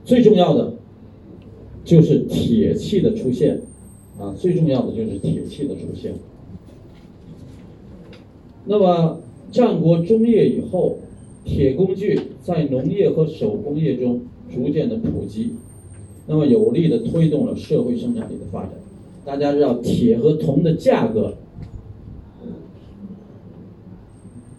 [0.05, 0.75] 最重要的
[1.85, 3.63] 就是铁器的出现，
[4.19, 6.15] 啊，最重要的就是铁器的出现。
[8.65, 9.21] 那么
[9.53, 10.99] 战国中叶以后，
[11.45, 14.23] 铁工具在农业和手工业中
[14.55, 15.55] 逐渐的普及，
[16.27, 18.73] 那么有力的推动了社会生产力的发展。
[19.25, 21.37] 大家知道铁和铜的价格，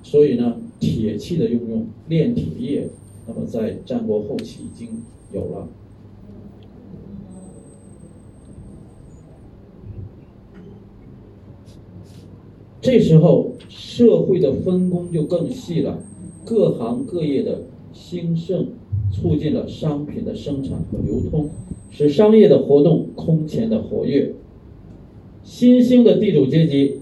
[0.03, 2.89] 所以呢，铁器的应用，炼铁业，
[3.25, 5.67] 那么在战国后期已经有了。
[12.81, 15.99] 这时候社会的分工就更细了，
[16.45, 18.67] 各行各业的兴盛，
[19.11, 21.49] 促进了商品的生产和流通，
[21.89, 24.33] 使商业的活动空前的活跃。
[25.43, 26.99] 新兴的地主阶级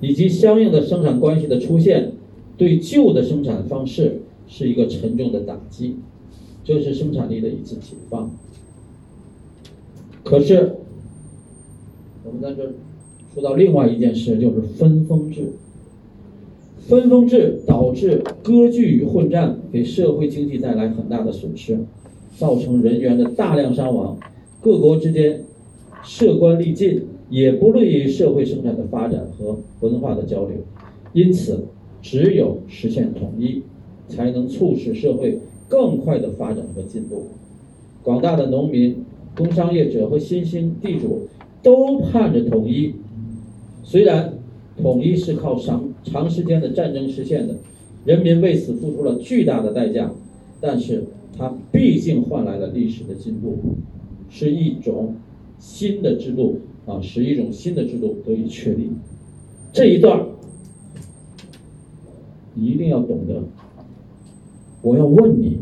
[0.00, 2.12] 以及相应的生产关系的出现，
[2.58, 5.96] 对旧的生产方式是一个沉重的打击，
[6.64, 8.30] 这是生产力的一次解放。
[10.24, 10.76] 可是，
[12.24, 12.72] 我们在这
[13.32, 15.52] 说到另外一件事，就是分封制。
[16.88, 21.76] 分封制导致割据与混战，给社会经济带来很大的损失，
[22.36, 24.16] 造成人员的大量伤亡。
[24.60, 25.42] 各国之间
[26.04, 30.58] 设官立禁，也不利于社会生产的发展和文化的交流。
[31.12, 31.64] 因此，
[32.00, 33.62] 只有实现统一，
[34.08, 37.24] 才能促使社会更快的发展和进步。
[38.04, 39.04] 广大的农民、
[39.36, 41.26] 工商业者和新兴地主
[41.64, 42.94] 都盼着统一，
[43.82, 44.34] 虽然。
[44.78, 47.56] 统一是靠长长时间的战争实现的，
[48.04, 50.12] 人民为此付出了巨大的代价，
[50.60, 51.04] 但是
[51.36, 53.58] 它毕竟换来了历史的进步，
[54.30, 55.16] 是一种
[55.58, 58.90] 新的制度啊，使一种新的制度得以确立。
[59.72, 60.26] 这一段
[62.54, 63.42] 一定要懂得。
[64.82, 65.58] 我要问你，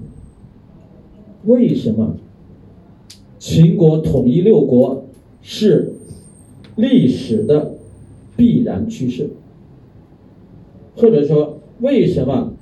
[1.45, 2.17] 为什么
[3.39, 5.07] 秦国统一六国
[5.43, 5.95] 是
[6.77, 7.73] 历史的？
[8.37, 9.31] 必然趋势，
[10.97, 12.53] 或者说，为什么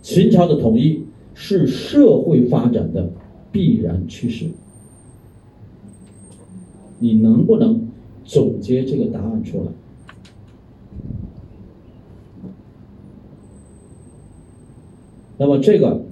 [0.00, 1.04] 秦朝的统一
[1.34, 3.10] 是社会发展的
[3.50, 4.46] 必然趋势？
[7.00, 7.88] 你能不能
[8.24, 9.64] 总结这个答案出来？
[15.38, 16.02] 那么，这个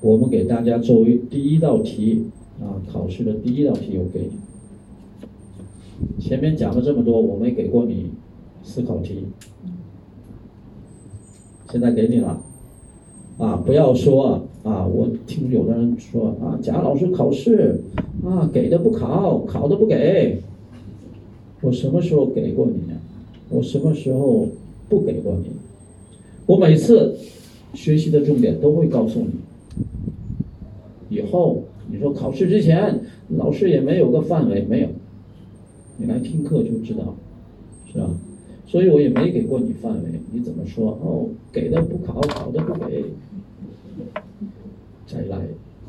[0.00, 2.26] 我们给大家作为第一道题
[2.60, 4.30] 啊，考试的第一道题，我给。
[6.20, 8.10] 前面讲了这么多，我没给过你。
[8.64, 9.24] 思考题，
[11.70, 12.40] 现在给你了，
[13.36, 17.78] 啊，不要说啊，我听有的人说啊，贾老师考试
[18.24, 20.40] 啊，给的不考，考的不给，
[21.60, 22.98] 我什么时候给过你呢？
[23.50, 24.48] 我什么时候
[24.88, 25.50] 不给过你？
[26.46, 27.14] 我每次
[27.74, 29.28] 学习的重点都会告诉你，
[31.10, 32.98] 以后你说考试之前
[33.36, 34.88] 老师也没有个范围，没有，
[35.98, 37.14] 你来听课就知道，
[37.92, 38.08] 是吧？
[38.68, 40.90] 所以我也没给过你范围，你怎么说？
[41.02, 43.02] 哦，给的不考，考的不给，
[45.06, 45.40] 再来。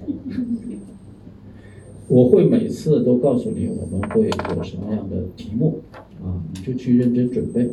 [2.08, 5.82] 我会每次都告诉你我们会有什么样的题目，
[6.24, 7.70] 啊，你就去认真准备。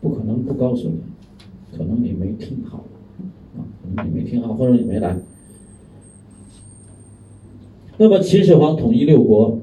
[0.00, 0.96] 不可能不告诉你，
[1.76, 2.78] 可能你没听好，
[3.58, 5.18] 啊，可能你没听好，或者你没来。
[7.98, 9.58] 那么秦始皇统一六国，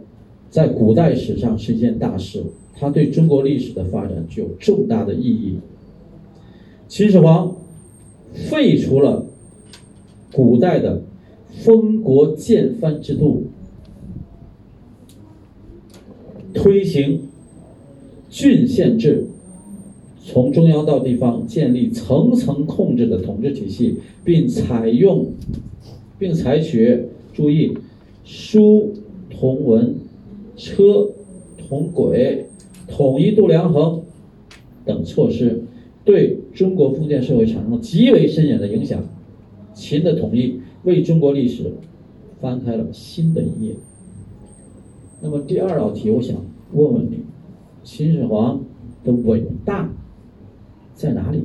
[0.51, 2.43] 在古代史上是一件大事。
[2.79, 5.59] 它对中国历史的发展具有重大的意义。
[6.87, 7.55] 秦始皇
[8.33, 9.25] 废除了
[10.31, 11.01] 古代的
[11.63, 13.45] 封国建藩制度，
[16.53, 17.21] 推行
[18.29, 19.25] 郡县制，
[20.23, 25.31] 从中央到地方建立层层控制的统治体系，并采用
[26.19, 27.75] 并采取注意
[28.23, 28.93] 书
[29.29, 29.95] 同文、
[30.55, 31.09] 车
[31.57, 32.45] 同轨。
[32.87, 34.01] 统一度量衡
[34.85, 35.63] 等措施，
[36.05, 39.03] 对中国封建社会产生了极为深远的影响。
[39.73, 41.71] 秦的统一为中国历史
[42.41, 43.75] 翻开了新的一页。
[45.21, 46.35] 那么第二道题，我想
[46.73, 47.19] 问问你：
[47.83, 48.61] 秦始皇
[49.03, 49.89] 的伟大
[50.95, 51.43] 在哪里？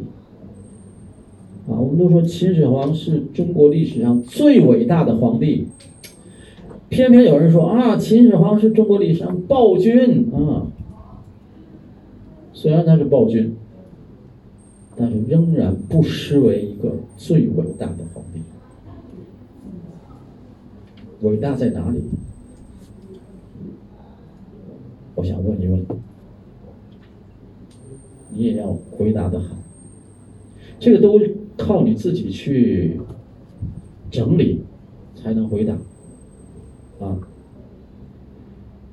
[1.68, 5.66] 啊，我们都说秦始皇是中国历史上最伟大的皇帝，
[6.88, 10.66] 偏偏有人说啊，秦始皇是中国历史上暴君啊。
[12.62, 13.56] 虽然他是暴君，
[14.94, 18.40] 但是仍然不失为一个最伟大的皇帝。
[21.22, 22.04] 伟大在哪里？
[25.16, 25.84] 我想问一问，
[28.30, 29.56] 你也要回答的好。
[30.78, 31.20] 这个都
[31.56, 33.00] 靠你自己去
[34.08, 34.62] 整理
[35.16, 35.76] 才能回答
[37.00, 37.18] 啊。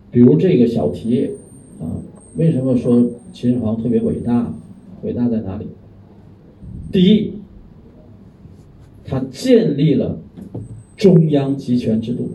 [0.09, 1.35] 比如这个小题
[1.79, 2.01] 啊，
[2.35, 3.07] 为什么说？
[3.31, 4.53] 秦始皇特别伟大，
[5.03, 5.67] 伟大在哪里？
[6.91, 7.33] 第一，
[9.05, 10.19] 他建立了
[10.97, 12.29] 中央集权制度。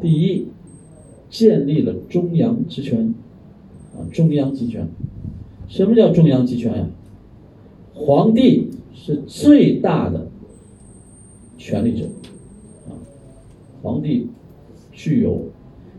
[0.00, 0.48] 第一，
[1.28, 3.14] 建立了中央集权，
[3.94, 4.88] 啊，中央集权。
[5.68, 6.86] 什么叫中央集权呀？
[7.94, 10.28] 皇帝是最大的
[11.58, 12.06] 权力者，
[12.88, 12.96] 啊，
[13.82, 14.26] 皇帝
[14.90, 15.44] 具有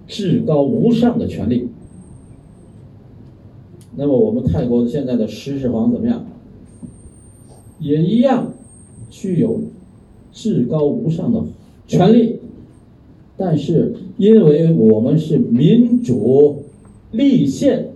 [0.07, 1.69] 至高无上的权利。
[3.95, 6.25] 那么我们泰国的现在的狮子皇怎么样？
[7.79, 8.53] 也一样
[9.09, 9.59] 具有
[10.31, 11.43] 至高无上的
[11.85, 12.39] 权利，
[13.35, 16.63] 但是因为我们是民主
[17.11, 17.89] 立宪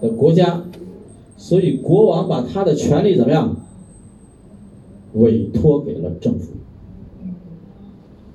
[0.00, 0.64] 的国家，
[1.36, 3.56] 所以国王把他的权利怎么样
[5.12, 6.52] 委托给了政府，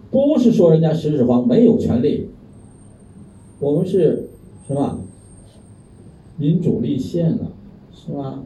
[0.10, 2.30] 不是说人家狮子皇没有权利，
[3.60, 4.30] 我们是
[4.68, 4.98] 是吧？
[6.40, 7.52] 民主立宪了，
[7.94, 8.42] 是吧？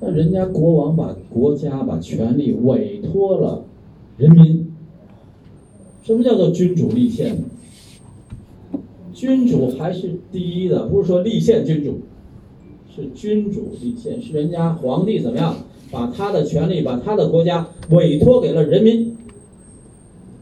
[0.00, 3.64] 那人家国王把国家把权力委托了
[4.18, 4.66] 人民，
[6.02, 7.44] 什么叫做君主立宪呢？
[9.14, 12.00] 君主还是第一的，不是说立宪君主，
[12.94, 15.54] 是君主立宪，是人家皇帝怎么样
[15.90, 19.16] 把他的权利把他的国家委托给了人民，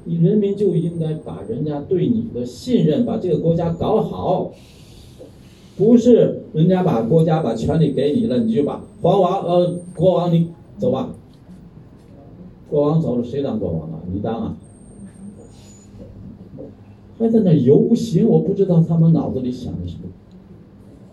[0.04, 4.52] 你人民就应该把人家对你的信任，把这个国家搞好。
[5.76, 11.12] 不是人家把国家把权力给你了，你就把皇王呃国王你走吧。
[12.70, 13.98] 国王走了，谁当国王啊？
[14.12, 14.56] 你当啊？
[17.18, 20.02] 还在那游行，我不知道他们脑子里想的什么。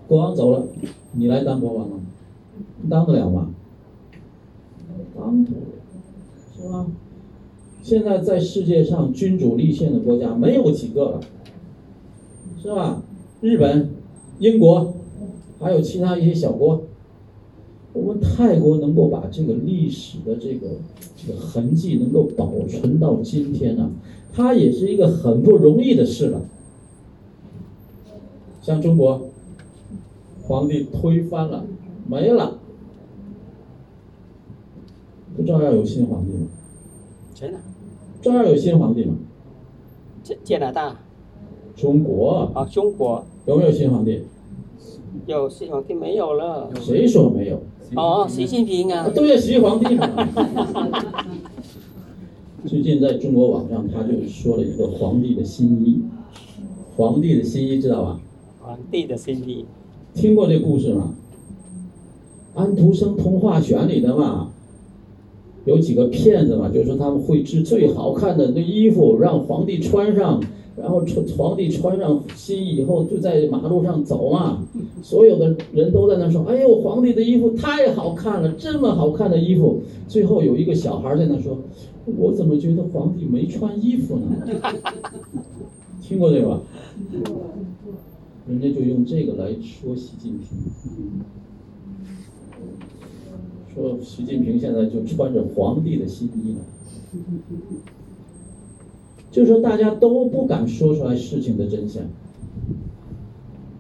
[0.07, 0.68] 国王走了，
[1.14, 1.99] 你来当国王吗？
[2.82, 2.89] 你？
[2.89, 3.49] 当得了吗？
[5.16, 5.59] 当不了，
[6.55, 6.86] 是吧？
[7.82, 11.22] 现在在世界上君主立宪的国家没有几个了，
[12.62, 13.01] 是吧？
[13.41, 13.89] 日本。
[14.41, 14.91] 英国，
[15.59, 16.81] 还有其他一些小国，
[17.93, 20.67] 我们泰国能够把这个历史的这个
[21.15, 23.91] 这个痕迹能够保存到今天呢，
[24.33, 26.41] 它也是一个很不容易的事了。
[28.63, 29.29] 像中国，
[30.41, 31.63] 皇帝推翻了，
[32.07, 32.57] 没了，
[35.37, 36.47] 不照样有新皇帝吗？
[37.35, 37.59] 真的？
[38.23, 39.13] 照样有新皇帝吗？
[40.23, 40.99] 这加拿大。
[41.75, 44.21] 中国啊，中国有没有新皇帝？
[45.25, 46.69] 有新皇帝没有了？
[46.81, 47.59] 谁说没有？
[47.95, 50.07] 哦，习近平啊，都要新皇帝嘛。
[52.65, 56.01] 最近在中国网上，他就说了一个皇帝的新衣，
[56.95, 58.19] 皇帝的新衣知道吧？
[58.61, 59.65] 皇帝的新衣，
[60.13, 61.15] 听过这故事吗？
[62.53, 64.51] 安徒生童话选里的嘛，
[65.65, 70.39] 有几个骗子嘛，就说他们会织最好看的那衣服，让皇帝穿上。
[70.78, 74.63] 然后穿皇帝穿上新衣以后，就在马路上走嘛，
[75.03, 81.57] 所有的人都在那说：“哎呦，皇帝的衣服太好看了，这么好看的衣服。”最后有一个小孩在那说
[82.17, 84.24] ：“我怎么觉得皇帝没穿衣服呢？”
[86.01, 86.61] 听过这个吧？
[88.47, 90.47] 人家就用这个来说习近平，
[93.74, 96.59] 说习近平现在就穿着皇帝的新衣呢。
[99.32, 102.03] 就是说，大家都不敢说出来事情的真相。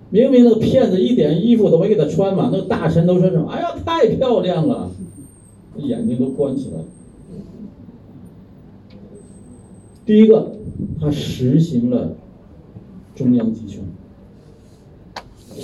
[0.09, 4.91] 明明那个骗子一点衣服都没给他穿嘛，那个大臣都说什么：“哎呀，太漂亮了！”
[5.77, 6.81] 眼睛都关起来。
[10.05, 10.51] 第一个，
[10.99, 12.15] 他实行了
[13.15, 13.81] 中央集权，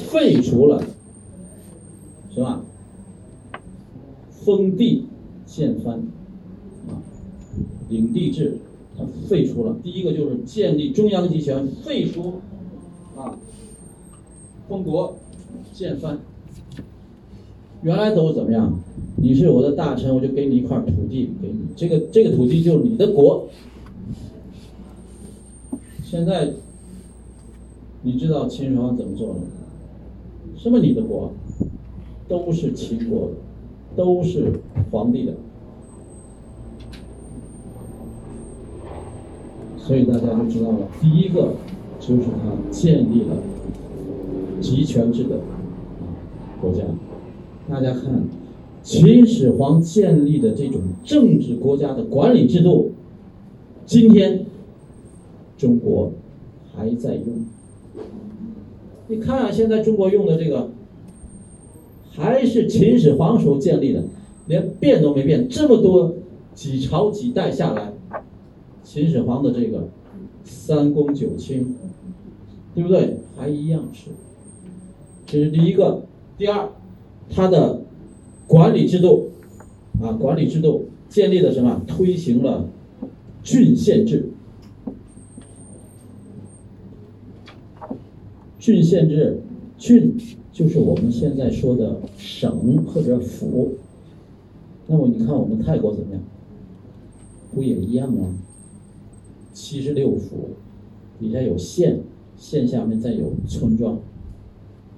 [0.09, 0.81] 废除了，
[2.33, 2.61] 什么？
[4.45, 5.05] 封地
[5.45, 5.95] 建藩，
[6.87, 7.03] 啊，
[7.89, 8.57] 领地制。
[9.27, 12.35] 废除了第一个就是建立中央集权，废除
[13.15, 13.37] 啊，
[14.67, 15.15] 封国
[15.73, 16.19] 建藩。
[17.83, 18.79] 原来都是怎么样？
[19.17, 23.47] 你是我的大臣，我就给你一块土地，给你这个这个土地就是你的国。
[26.03, 26.53] 现在
[28.01, 29.41] 你知道秦始皇怎么做的？
[30.57, 31.31] 什么你的国？
[32.27, 33.33] 都是秦国的，
[33.95, 34.59] 都是
[34.91, 35.33] 皇帝的。
[39.87, 41.53] 所以大家就知道了，第一个
[41.97, 43.37] 就是他建立了
[44.59, 45.39] 集权制的
[46.59, 46.83] 国家。
[47.69, 48.25] 大家看，
[48.83, 52.91] 秦始皇建立的这种政治国家的管理制度，
[53.85, 54.45] 今天
[55.57, 56.11] 中国
[56.75, 57.45] 还在用。
[59.07, 60.69] 你看啊，现在中国用的这个
[62.11, 64.03] 还是秦始皇时候建立的，
[64.47, 65.47] 连变都没变。
[65.47, 66.13] 这么多
[66.53, 67.93] 几朝几代下来。
[68.97, 69.89] 秦始皇的这个
[70.43, 71.75] 三公九卿，
[72.73, 73.17] 对不对？
[73.35, 74.09] 还一样是，
[75.27, 76.01] 这是第一个。
[76.35, 76.69] 第二，
[77.29, 77.83] 他的
[78.47, 79.29] 管理制度
[80.01, 81.83] 啊，管理制度建立了什么？
[81.85, 82.67] 推行了
[83.43, 84.31] 郡县制。
[88.57, 89.41] 郡县制，
[89.77, 90.17] 郡
[90.51, 93.75] 就是我们现在说的省或者府。
[94.87, 96.23] 那么你看我们泰国怎么样？
[97.53, 98.33] 不也一样吗？
[99.59, 100.49] 七十六府，
[101.19, 102.01] 底下有县，
[102.37, 103.97] 县下面再有村庄。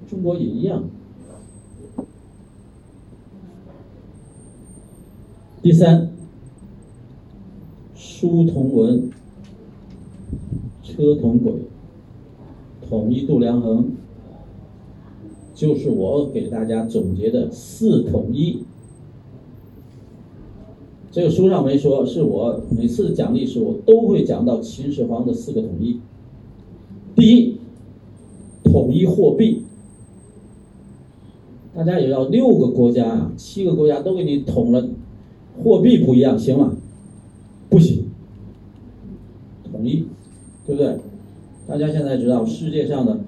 [0.05, 0.83] 中国也一样。
[5.61, 6.11] 第三，
[7.95, 9.09] 书同文，
[10.83, 11.53] 车同轨，
[12.89, 13.93] 统一度量衡，
[15.55, 18.65] 就是我给大家总结的四统一。
[21.11, 25.99] 这个书上没说，是我每次讲历史我都会讲到秦始皇的四个统一。
[27.15, 27.57] 第一，
[28.63, 29.63] 统一货币。
[31.75, 34.87] 大家也要六个国家啊，七个国家都给你统了，
[35.63, 36.75] 货币不一样，行吗？
[37.69, 38.05] 不行。
[39.71, 40.05] 统一，
[40.67, 40.97] 对不对？
[41.67, 43.19] 大家现在知道世界上的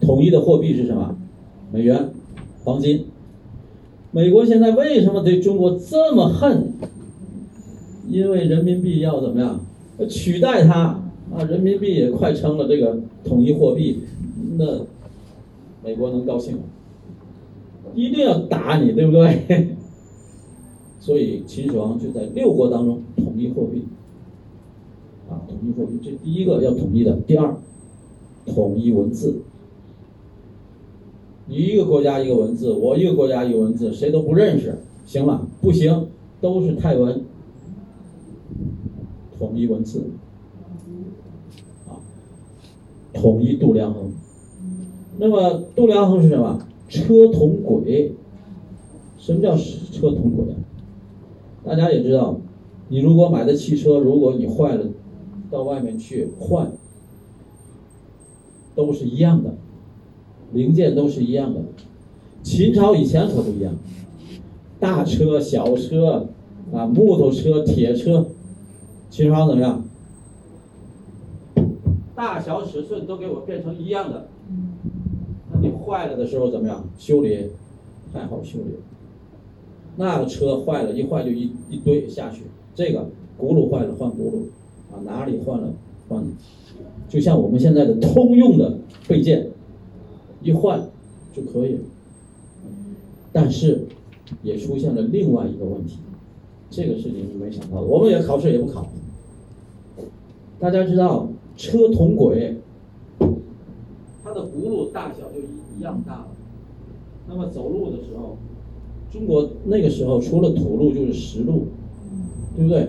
[0.00, 1.16] 统一的货币是什么？
[1.70, 2.10] 美元、
[2.64, 3.04] 黄金。
[4.10, 6.67] 美国现在为什么对中国这么恨？
[8.18, 9.60] 因为人民币要怎么样？
[10.08, 11.00] 取代它
[11.32, 11.44] 啊！
[11.48, 14.00] 人民币也快成了这个统一货币，
[14.56, 14.80] 那
[15.84, 16.62] 美国能高兴吗？
[17.94, 19.76] 一定要打你，对不对？
[21.00, 23.84] 所以秦始皇就在六国当中统一货币，
[25.30, 27.16] 啊，统一货币，这第一个要统一的。
[27.26, 27.56] 第二，
[28.46, 29.42] 统一文字。
[31.46, 34.76] 你一个国家一个文字，我一个国家一个文字，谁都不认识，
[35.06, 35.46] 行吗？
[35.62, 36.08] 不行，
[36.40, 37.22] 都是泰文。
[39.48, 40.10] 统一文字，
[41.88, 41.96] 啊，
[43.14, 44.12] 统一度量衡。
[45.16, 46.58] 那么度量衡是什么？
[46.86, 48.12] 车同轨。
[49.16, 50.44] 什么叫车同轨？
[51.64, 52.38] 大家也知道，
[52.88, 54.86] 你如果买的汽车，如果你坏了，
[55.50, 56.72] 到外面去换，
[58.74, 59.54] 都是一样的。
[60.52, 61.62] 零件都是一样的，
[62.42, 63.74] 秦朝以前可不一样，
[64.78, 66.28] 大车、小车，
[66.72, 68.26] 啊，木头车、铁车，
[69.18, 69.82] 秦始皇怎么样？
[72.14, 74.28] 大小尺寸都给我变成一样的。
[75.50, 76.84] 那你坏了的时候怎么样？
[76.96, 77.50] 修理，
[78.12, 78.76] 太好修理。
[79.96, 82.44] 那个车坏了，一坏就一一堆下去。
[82.76, 84.44] 这个轱辘坏了换轱辘，
[84.92, 85.72] 啊，哪里换了
[86.08, 86.24] 换，
[87.08, 88.78] 就像我们现在的通用的
[89.08, 89.50] 备件。
[90.42, 90.88] 一换
[91.34, 91.80] 就可以了，
[93.32, 93.84] 但是
[94.44, 95.98] 也出现了另外一个问题，
[96.70, 97.82] 这个事情是没想到的。
[97.82, 98.88] 我们也考试也不考。
[100.60, 102.56] 大家知道车同轨，
[104.24, 106.28] 它的轱辘大小就一一样大了。
[107.28, 108.36] 那么走路的时候，
[109.12, 111.66] 中国那个时候除了土路就是石路，
[112.56, 112.88] 对不对？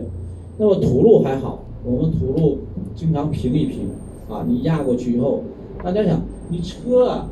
[0.57, 2.59] 那么土路还好，我们土路
[2.95, 3.89] 经常平一平
[4.29, 5.43] 啊，你压过去以后，
[5.83, 7.29] 大家想，你车啊。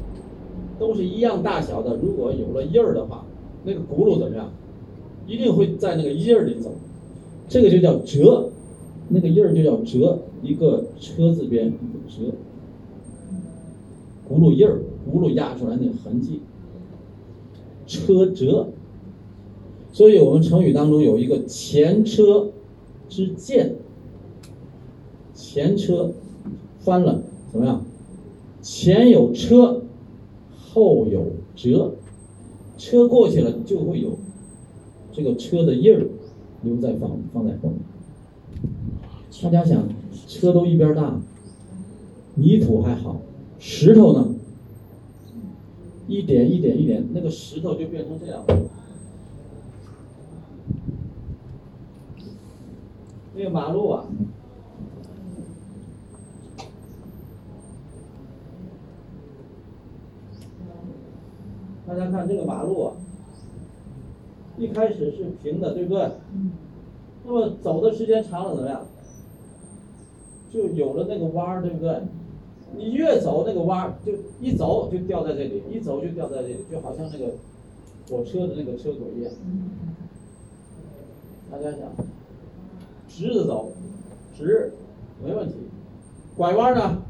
[0.80, 3.26] 都是一样大小的，如果有了印儿的话，
[3.64, 4.48] 那个轱辘怎么样？
[5.26, 6.70] 一定会在那个印儿里走，
[7.50, 8.52] 这个就叫折，
[9.10, 12.34] 那个印儿就叫折，一个车字边一个折，
[14.30, 14.82] 轱辘印儿，
[15.12, 16.42] 轱辘压出来那痕迹，
[17.86, 18.70] 车辙。
[19.92, 22.52] 所以我们成语当中有一个前车
[23.10, 23.76] 之鉴，
[25.34, 26.12] 前车
[26.80, 27.84] 翻了怎么样？
[28.62, 29.82] 前有车。
[30.70, 31.96] 后有辙，
[32.78, 34.20] 车过去了就会有
[35.12, 36.08] 这个车的印儿
[36.62, 37.80] 留在放放在后面。
[39.44, 39.88] 大家想，
[40.28, 41.14] 车都一边大，
[42.36, 43.18] 泥土还好，
[43.60, 44.30] 石头呢？
[46.08, 48.44] 一点一点一点，那个石头就变成这样。
[53.36, 54.06] 那个马路啊。
[61.86, 62.94] 大家看这个马路啊，
[64.58, 66.12] 一开始是平的，对不对？
[67.26, 68.82] 那么走的时间长了怎么样？
[70.52, 72.02] 就有了那个弯儿，对不对？
[72.76, 77.34] 你越走那个弯儿，就一走就掉在这里，一走就掉在这里，就好像那个
[78.10, 79.32] 火车的那个车轨一样。
[81.50, 81.90] 大家想，
[83.08, 83.72] 直着走，
[84.38, 84.74] 直
[85.24, 85.56] 没问题，
[86.36, 87.02] 拐弯呢？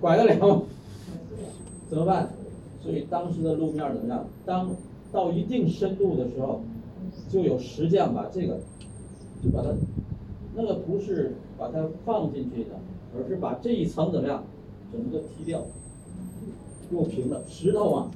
[0.00, 0.62] 拐得了？
[1.88, 2.28] 怎么办？
[2.82, 4.26] 所以当时的路面怎么样？
[4.44, 4.70] 当
[5.12, 6.60] 到一定深度的时候，
[7.28, 8.58] 就有石匠把这个，
[9.44, 9.68] 就把它，
[10.54, 12.70] 那个不是把它放进去的，
[13.16, 14.44] 而是把这一层怎么样，
[14.92, 15.62] 整个踢掉，
[16.90, 17.42] 又平了。
[17.46, 18.10] 石头啊，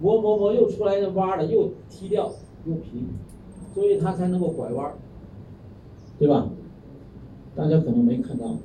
[0.00, 2.30] 磨磨磨又出来的洼了，又踢掉
[2.66, 3.08] 又平，
[3.74, 4.94] 所以它才能够拐弯，
[6.18, 6.48] 对吧？
[7.56, 8.56] 大家可能没看到，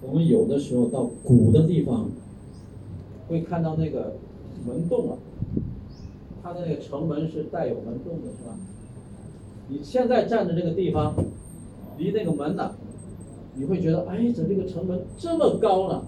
[0.00, 2.08] 我们有的时候到古的地方，
[3.28, 4.14] 会看到那个
[4.66, 5.18] 门洞啊，
[6.42, 8.56] 它的那个城门是带有门洞的，是吧？
[9.68, 11.14] 你现在站的这个地方，
[11.98, 12.72] 离那个门呢，
[13.54, 16.02] 你会觉得，哎，怎么这个城门这么高呢？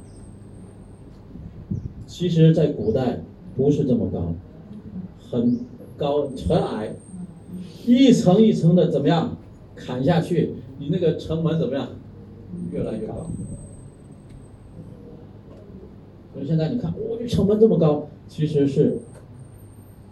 [2.07, 3.21] 其实，在古代
[3.57, 4.33] 不是这么高，
[5.31, 5.61] 很
[5.97, 6.95] 高很矮，
[7.87, 9.37] 一层一层的怎么样
[9.77, 11.89] 砍下去，你那个城门怎么样
[12.73, 13.31] 越来越高？
[16.35, 18.99] 所以现在你看，我这城门这么高，其实是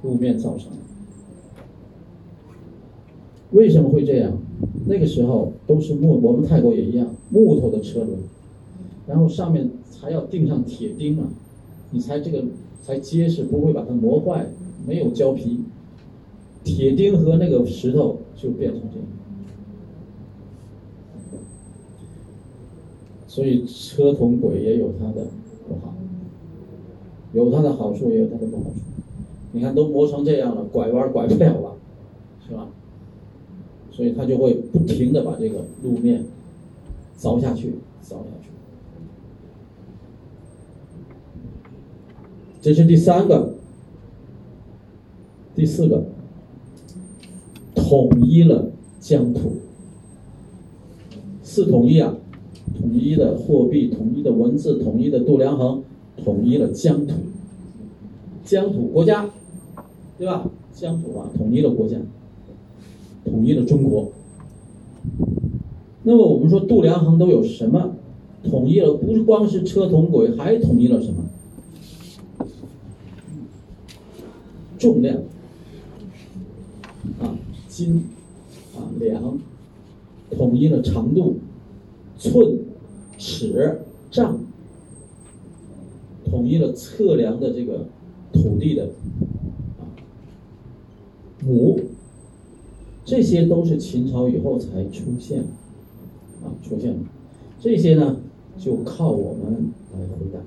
[0.03, 0.77] 路面造成的。
[3.53, 4.37] 为什么会这样？
[4.87, 8.19] 那个时候都是木，我们泰国也一样，木头的车轮，
[9.07, 9.69] 然后上面
[10.01, 11.29] 还要钉上铁钉啊，
[11.91, 12.45] 你才这个
[12.83, 14.47] 才结实，不会把它磨坏。
[14.87, 15.65] 没有胶皮，
[16.63, 19.07] 铁钉和那个石头就变成这样。
[23.27, 25.27] 所以车同轨也有它的
[25.67, 25.93] 不好，
[27.33, 28.77] 有它的好处，也有它的不好处。
[29.51, 31.73] 你看都磨成这样了，拐弯拐不了了，
[32.47, 32.69] 是吧？
[33.97, 36.23] 所以它就会不停的把这个路面
[37.19, 38.51] 凿下去，凿下去。
[42.61, 43.55] 这是第三个，
[45.55, 46.05] 第四个，
[47.75, 48.71] 统一了
[49.01, 49.53] 疆土。
[51.43, 52.15] 四统一啊，
[52.79, 55.83] 统一的货币，统一的文字，统一的度量衡，
[56.23, 57.15] 统一了疆土。
[58.45, 59.31] 疆土国家，
[60.19, 60.51] 对吧？
[60.75, 61.97] 疆土啊，统一了国家。
[63.27, 64.11] 统一了中国。
[66.05, 67.93] 那么我们说度量衡都有什么？
[68.49, 71.25] 统一了不是光是车同轨，还统一了什么？
[74.79, 75.17] 重量
[77.19, 77.37] 啊，
[77.67, 78.05] 斤
[78.77, 79.39] 啊，两，
[80.31, 81.39] 统一了长度，
[82.19, 82.61] 寸、
[83.19, 83.81] 尺、
[84.13, 84.39] 丈，
[86.31, 87.87] 统一了测量的这个
[88.33, 88.91] 土地的
[89.81, 89.91] 啊，
[91.45, 91.81] 亩。
[93.07, 95.45] 这些都是秦朝以后才出现的，
[96.45, 96.99] 啊，出现的，
[97.61, 98.17] 这些呢
[98.59, 100.41] 就靠我们来回答。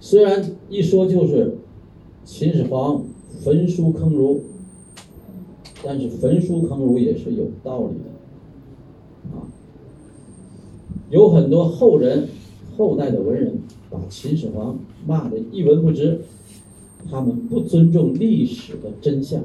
[0.00, 1.58] 虽然一说就是
[2.24, 3.04] 秦始皇
[3.44, 4.40] 焚书坑儒，
[5.84, 9.44] 但是焚书坑儒也是有道理的，啊，
[11.10, 12.26] 有很多后人
[12.78, 13.58] 后代的文人
[13.90, 16.22] 把秦始皇骂的一文不值，
[17.10, 19.42] 他们不尊重历史的真相。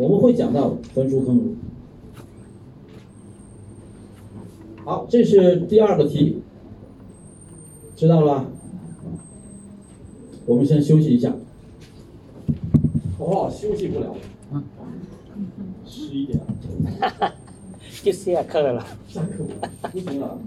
[0.00, 1.54] 我们会讲到焚书坑儒。
[4.82, 6.40] 好，这是第二个题，
[7.94, 8.46] 知道了。
[10.46, 11.34] 我们先休息一下。
[13.18, 14.16] 哦，休息不了。
[15.84, 16.40] 十一点。
[18.02, 18.82] 就下课了。
[19.06, 19.44] 下课
[19.92, 20.38] 不行了。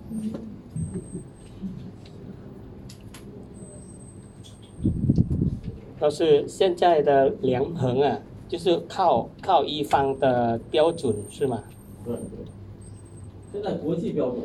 [5.99, 8.19] 都是现在的量衡啊。
[8.53, 11.63] 就是靠靠一方的标准是吗？
[12.05, 12.45] 对对。
[13.51, 14.41] 现在国际标准。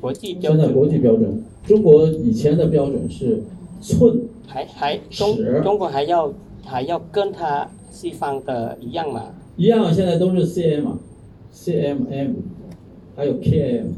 [0.00, 0.60] 国际标准。
[0.60, 3.42] 现在国际标准，中国以前的标准是
[3.82, 4.18] 寸。
[4.46, 6.32] 还还中中国还要
[6.64, 9.34] 还要跟他西方的一样嘛？
[9.58, 10.98] 一样，现在都是 cm 啊
[11.52, 12.32] ，cmm，
[13.14, 13.88] 还有 km。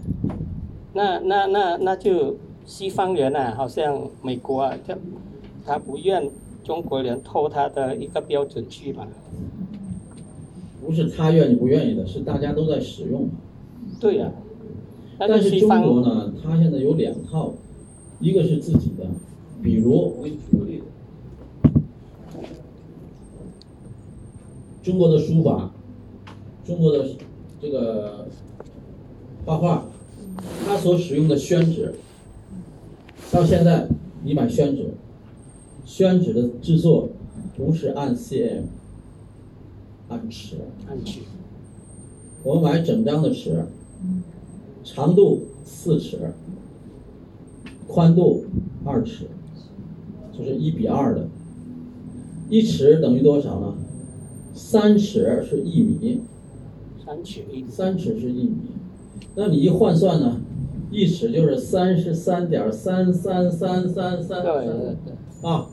[0.93, 4.97] 那那那那就西方人啊，好像美国啊，他
[5.65, 6.29] 他不愿。
[6.67, 9.07] 中国人偷他的一个标准去吧？
[10.85, 13.29] 不是他愿意不愿意的，是大家都在使用。
[14.01, 14.33] 对呀。
[15.17, 17.55] 但是中国呢，它现在有两套，
[18.19, 19.07] 一个是自己的，
[19.63, 20.85] 比如我给你举个例子，
[24.83, 25.71] 中国的书法，
[26.67, 27.07] 中国的
[27.63, 28.27] 这个
[29.45, 29.85] 画画，
[30.67, 31.95] 它所使用的宣纸，
[33.31, 33.87] 到现在
[34.25, 34.91] 你买宣纸。
[35.87, 37.09] 宣纸的制作
[37.57, 38.65] 不是按 cm，
[40.09, 40.57] 按尺。
[40.89, 41.21] 按尺。
[42.43, 43.65] 我们买整张的尺，
[44.83, 46.33] 长度四尺，
[47.87, 48.45] 宽度
[48.85, 49.29] 二尺，
[50.37, 51.29] 就是一比二的。
[52.51, 53.75] 一尺等于多少呢？
[54.55, 56.21] 三尺是一米。
[57.05, 57.65] 三尺一。
[57.69, 58.57] 三尺是一米，
[59.37, 60.41] 那你一换算呢？
[60.91, 64.43] 一尺就是三十三点三三三三三。
[64.43, 65.49] 对对对。
[65.49, 65.69] 啊。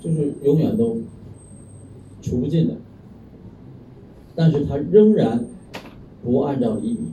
[0.00, 0.98] 就是永远都
[2.22, 2.74] 除不尽的，
[4.34, 5.44] 但是它仍然
[6.24, 7.12] 不按照厘米，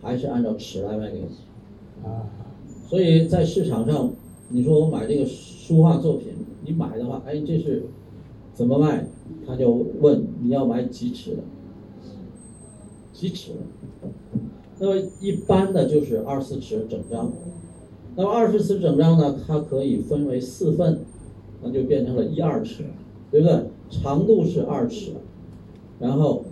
[0.00, 1.26] 还是按照尺来卖给你。
[2.06, 2.30] 啊，
[2.86, 4.12] 所以在市场上，
[4.48, 6.28] 你说我买这个书画作品，
[6.64, 7.86] 你买的话，哎，这是
[8.54, 9.06] 怎么卖？
[9.46, 9.70] 他就
[10.00, 11.42] 问你要买几尺的，
[13.12, 13.58] 几尺的。
[14.78, 17.32] 那么一般的就是二十四尺整张。
[18.14, 21.00] 那么二十四尺整张呢，它可以分为四份，
[21.62, 22.84] 那就变成了一二尺，
[23.30, 23.62] 对不对？
[23.88, 25.12] 长度是二尺，
[26.00, 26.44] 然后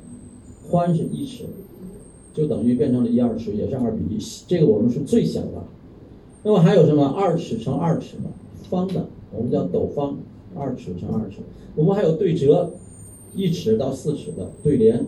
[0.71, 1.45] 宽是一尺，
[2.33, 4.19] 就等于变成了一二尺，也是二比一。
[4.47, 5.65] 这个我们是最小的。
[6.43, 8.25] 那么还有什么二尺乘二尺的
[8.69, 10.17] 方的，我们叫斗方，
[10.55, 11.39] 二尺乘二尺。
[11.75, 12.73] 我们还有对折，
[13.35, 15.07] 一尺到四尺的对联，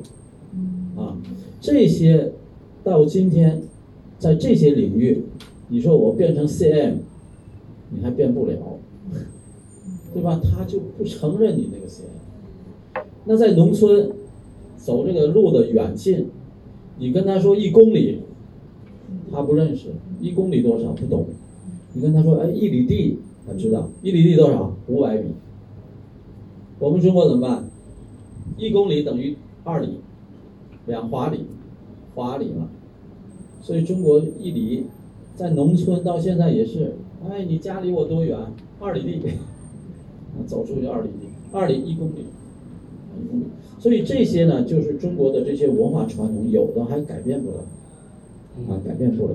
[0.97, 1.17] 啊，
[1.61, 2.33] 这些
[2.83, 3.63] 到今天，
[4.19, 5.25] 在这些领域，
[5.69, 6.95] 你说我变成 cm，
[7.91, 8.57] 你还变不了，
[10.17, 10.41] 对吧？
[10.43, 13.05] 他就不承认你那个 cm。
[13.27, 14.11] 那在农村，
[14.79, 16.31] 走这个路的远近，
[16.99, 18.21] 你跟他说一公里，
[19.31, 21.27] 他不认识，一公里多少不懂。
[21.93, 24.75] 你跟他说，哎，一里地，他知道，一里地多少？
[24.87, 25.35] 五百米。
[26.79, 27.69] 我们中国怎么办？
[28.57, 30.01] 一公里等于二里，
[30.87, 31.41] 两华里，
[32.15, 32.71] 华里了。
[33.61, 34.87] 所以中国一里，
[35.35, 36.95] 在农村到现在也是，
[37.29, 38.39] 哎，你家离我多远？
[38.81, 39.21] 二里地，
[40.47, 42.27] 走出去二里地，二里一公里，
[43.23, 43.45] 一公里。
[43.79, 47.65] 所以这些呢，就是中国的这些文化传统，有的还改变不了，
[48.69, 49.35] 啊，改变不了。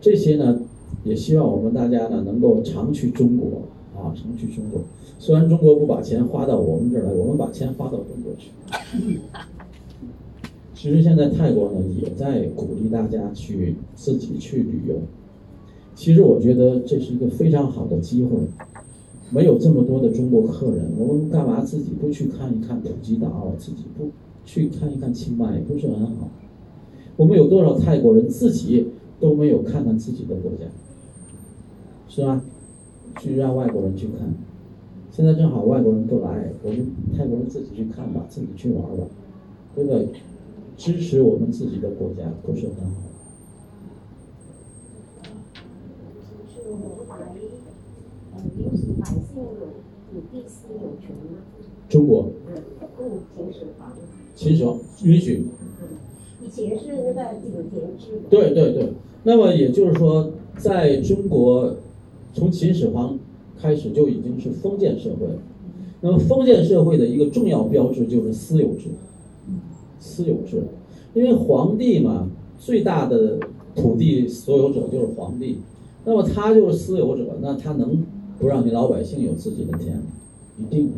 [0.00, 0.60] 这些呢，
[1.04, 3.62] 也希望我们大家呢，能够常去中国。
[3.96, 4.82] 啊，常去中国。
[5.18, 8.50] 虽然中国不把钱花到我们这儿来，我们把钱花到中国去。
[10.74, 14.96] 其实现在泰国呢，也在鼓励大家去自己去旅游。
[15.94, 18.36] 其实我觉得这是一个非常好的机会。
[19.30, 23.52] 没有这么多的中国客人，我们干嘛自己不去看一看普吉岛？
[23.58, 24.10] 自己不
[24.44, 26.28] 去看一看清迈，不是很好？
[27.16, 28.88] 我们有多少泰国人自己
[29.18, 30.66] 都没有看看自己的国家，
[32.08, 32.40] 是吧？
[33.20, 34.34] 去让外国人去看，
[35.10, 36.86] 现在正好外国人不来，我们
[37.16, 39.04] 泰国人自己去看吧，自己去玩吧，
[39.74, 40.08] 对不对？
[40.76, 43.02] 支持我们自己的国家不是很好。
[49.00, 49.66] 百姓有
[50.10, 51.38] 土地私有权吗？
[51.88, 52.30] 中国
[52.98, 53.92] 嗯，秦始皇。
[54.34, 55.44] 秦始皇允许。
[56.44, 58.22] 以前是那个井田制。
[58.30, 58.92] 对对对，
[59.24, 61.76] 那么也就是说，在中国。
[62.34, 63.18] 从秦始皇
[63.58, 65.38] 开始就已经是封建社会了，
[66.02, 68.90] 那么封建社会的一个重要标志就是私有制，
[69.98, 70.64] 私有制，
[71.14, 72.28] 因为皇帝嘛，
[72.58, 73.38] 最大的
[73.74, 75.60] 土地所有者就是皇帝，
[76.04, 78.04] 那么他就是私有者，那他能
[78.38, 80.02] 不让你老百姓有自己的田？
[80.58, 80.90] 一定，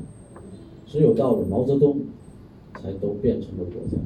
[0.86, 2.01] 只有到了毛泽东，
[2.81, 3.98] 才都变成了国家。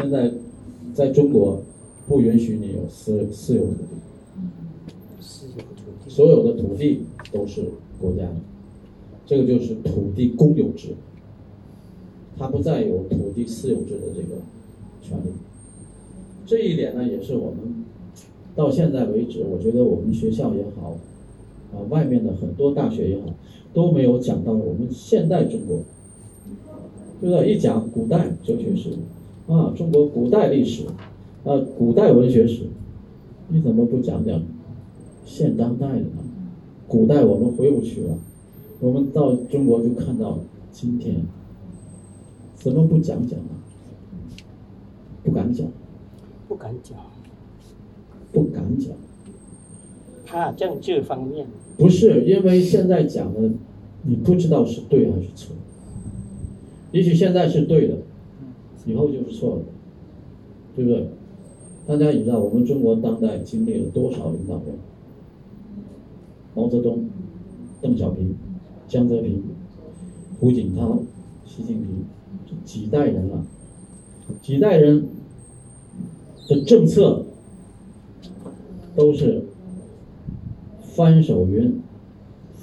[0.00, 0.32] 现在
[0.94, 1.62] 在中国。
[2.08, 3.94] 不允许你有私私有土地，
[5.20, 7.62] 私有土地，所有的土地都是
[8.00, 8.34] 国家的，
[9.24, 10.88] 这个就是土地公有制，
[12.36, 14.42] 它不再有土地私有制的这个
[15.00, 15.30] 权利。
[16.44, 17.79] 这一点呢，也是我们
[18.54, 20.96] 到现在为止，我觉得我们学校也好，
[21.72, 23.26] 啊，外面的很多大学也好，
[23.72, 25.80] 都没有讲到我们现代中国，
[27.20, 27.52] 对不对？
[27.52, 28.90] 一讲古代哲学史，
[29.46, 30.84] 啊，中国古代历史。
[31.42, 32.64] 啊，古代文学史，
[33.48, 34.42] 你怎么不讲讲
[35.24, 36.22] 现当代的呢？
[36.86, 38.18] 古代我们回不去了，
[38.78, 40.38] 我们到中国就看到
[40.70, 41.24] 今天，
[42.56, 43.46] 怎么不讲讲呢？
[45.24, 45.66] 不敢讲，
[46.46, 46.98] 不敢讲，
[48.32, 48.92] 不敢讲。
[50.26, 51.46] 怕政治方面？
[51.76, 53.50] 不是，因为现在讲的，
[54.02, 55.54] 你不知道是对还是错。
[56.92, 57.94] 也许现在是对的，
[58.86, 59.62] 以后就是错的，
[60.76, 61.08] 对不对？
[61.86, 64.78] 大家也知道，我们中国当代经历了多少领导人？
[66.54, 67.08] 毛泽东、
[67.80, 68.36] 邓小平、
[68.86, 69.42] 江泽民、
[70.38, 70.98] 胡锦涛、
[71.44, 72.04] 习近平，
[72.46, 73.44] 这几代人了，
[74.42, 75.08] 几代人
[76.48, 77.24] 的政策
[79.00, 79.42] 都是
[80.82, 81.80] 翻手云，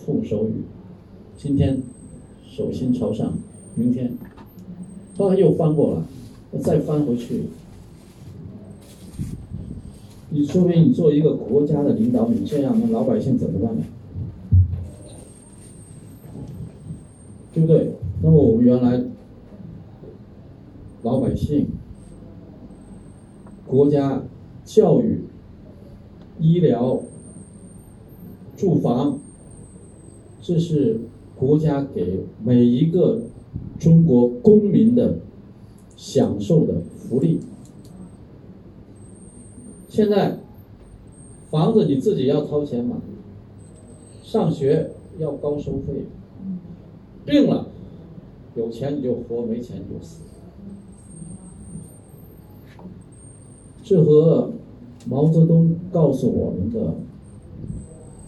[0.06, 0.62] 覆手雨。
[1.36, 1.82] 今天
[2.48, 3.34] 手心朝上，
[3.74, 4.16] 明天
[5.18, 7.46] 后来又翻过来，再翻回去。
[10.30, 13.84] 你说明你作为一个国家的领导，你这样，那老百姓怎么办呢？
[17.52, 17.94] 对不对？
[18.22, 19.04] 那么我们原来
[21.02, 21.66] 老百姓、
[23.66, 24.22] 国家、
[24.64, 25.22] 教育、
[26.40, 27.02] 医疗
[28.56, 29.20] 住房
[30.42, 31.02] 这是
[31.36, 33.22] 国家给每一个
[33.80, 35.20] 中国公民的
[35.96, 37.40] 享受的福利。
[39.90, 40.40] 现在
[41.50, 42.96] 房子你自己要掏钱买
[44.22, 46.06] 上学要高收费
[47.26, 47.68] 病了
[48.56, 50.22] 有钱你就活没钱你就死。
[53.84, 54.52] 这和
[55.10, 56.96] 毛泽东告诉我们的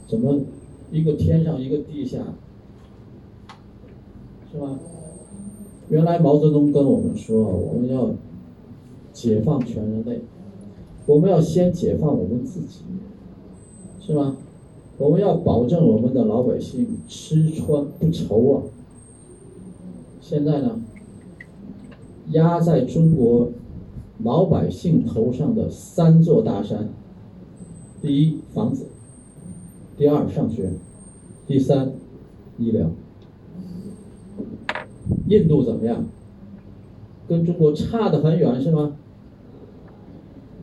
[0.08, 0.40] 怎么
[0.92, 2.20] 一个天上一个地下，
[4.52, 4.80] 是吧？
[5.90, 8.12] 原来毛泽东跟我们说，我们要
[9.12, 10.22] 解放全人类，
[11.06, 12.82] 我们要先解放我们自己，
[14.00, 14.36] 是吧？
[14.98, 18.64] 我们要保证我们的老百姓吃穿不愁啊。
[20.22, 20.80] 现在呢，
[22.32, 23.50] 压在中国
[24.24, 26.90] 老百姓头上的三座大山：
[28.02, 28.86] 第一，房子；
[29.98, 30.70] 第二，上学；
[31.48, 31.94] 第三，
[32.58, 32.90] 医疗。
[35.28, 36.06] 印度怎么样？
[37.28, 38.96] 跟中国差得很远，是吗？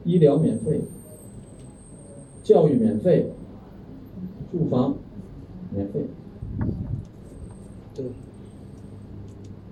[0.05, 0.83] 医疗免费，
[2.43, 3.33] 教育免费。
[4.53, 4.95] 住房
[5.75, 6.07] 免费，
[7.95, 8.07] 对，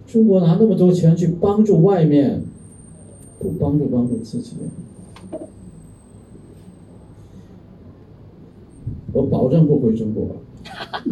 [0.07, 2.43] 中国拿那么多钱去帮助外面，
[3.45, 4.57] 不帮助帮助自己，
[9.13, 10.29] 我保证不回中国。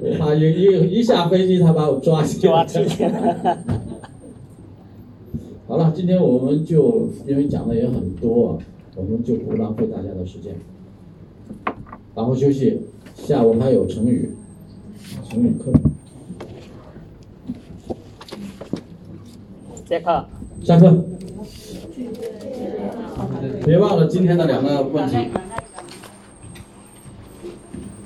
[0.00, 2.78] 我怕一一一下飞机，他把我抓起抓起。
[5.66, 8.56] 好了，今天我们就因为讲的也很多，
[8.94, 10.54] 我们就不浪费大家的时间。
[12.14, 12.82] 然后休息，
[13.16, 14.30] 下午还有成语，
[15.28, 15.72] 成语课。
[19.90, 20.24] 下课。
[20.62, 21.04] 下课。
[23.64, 25.39] 别忘了今天的两个问题。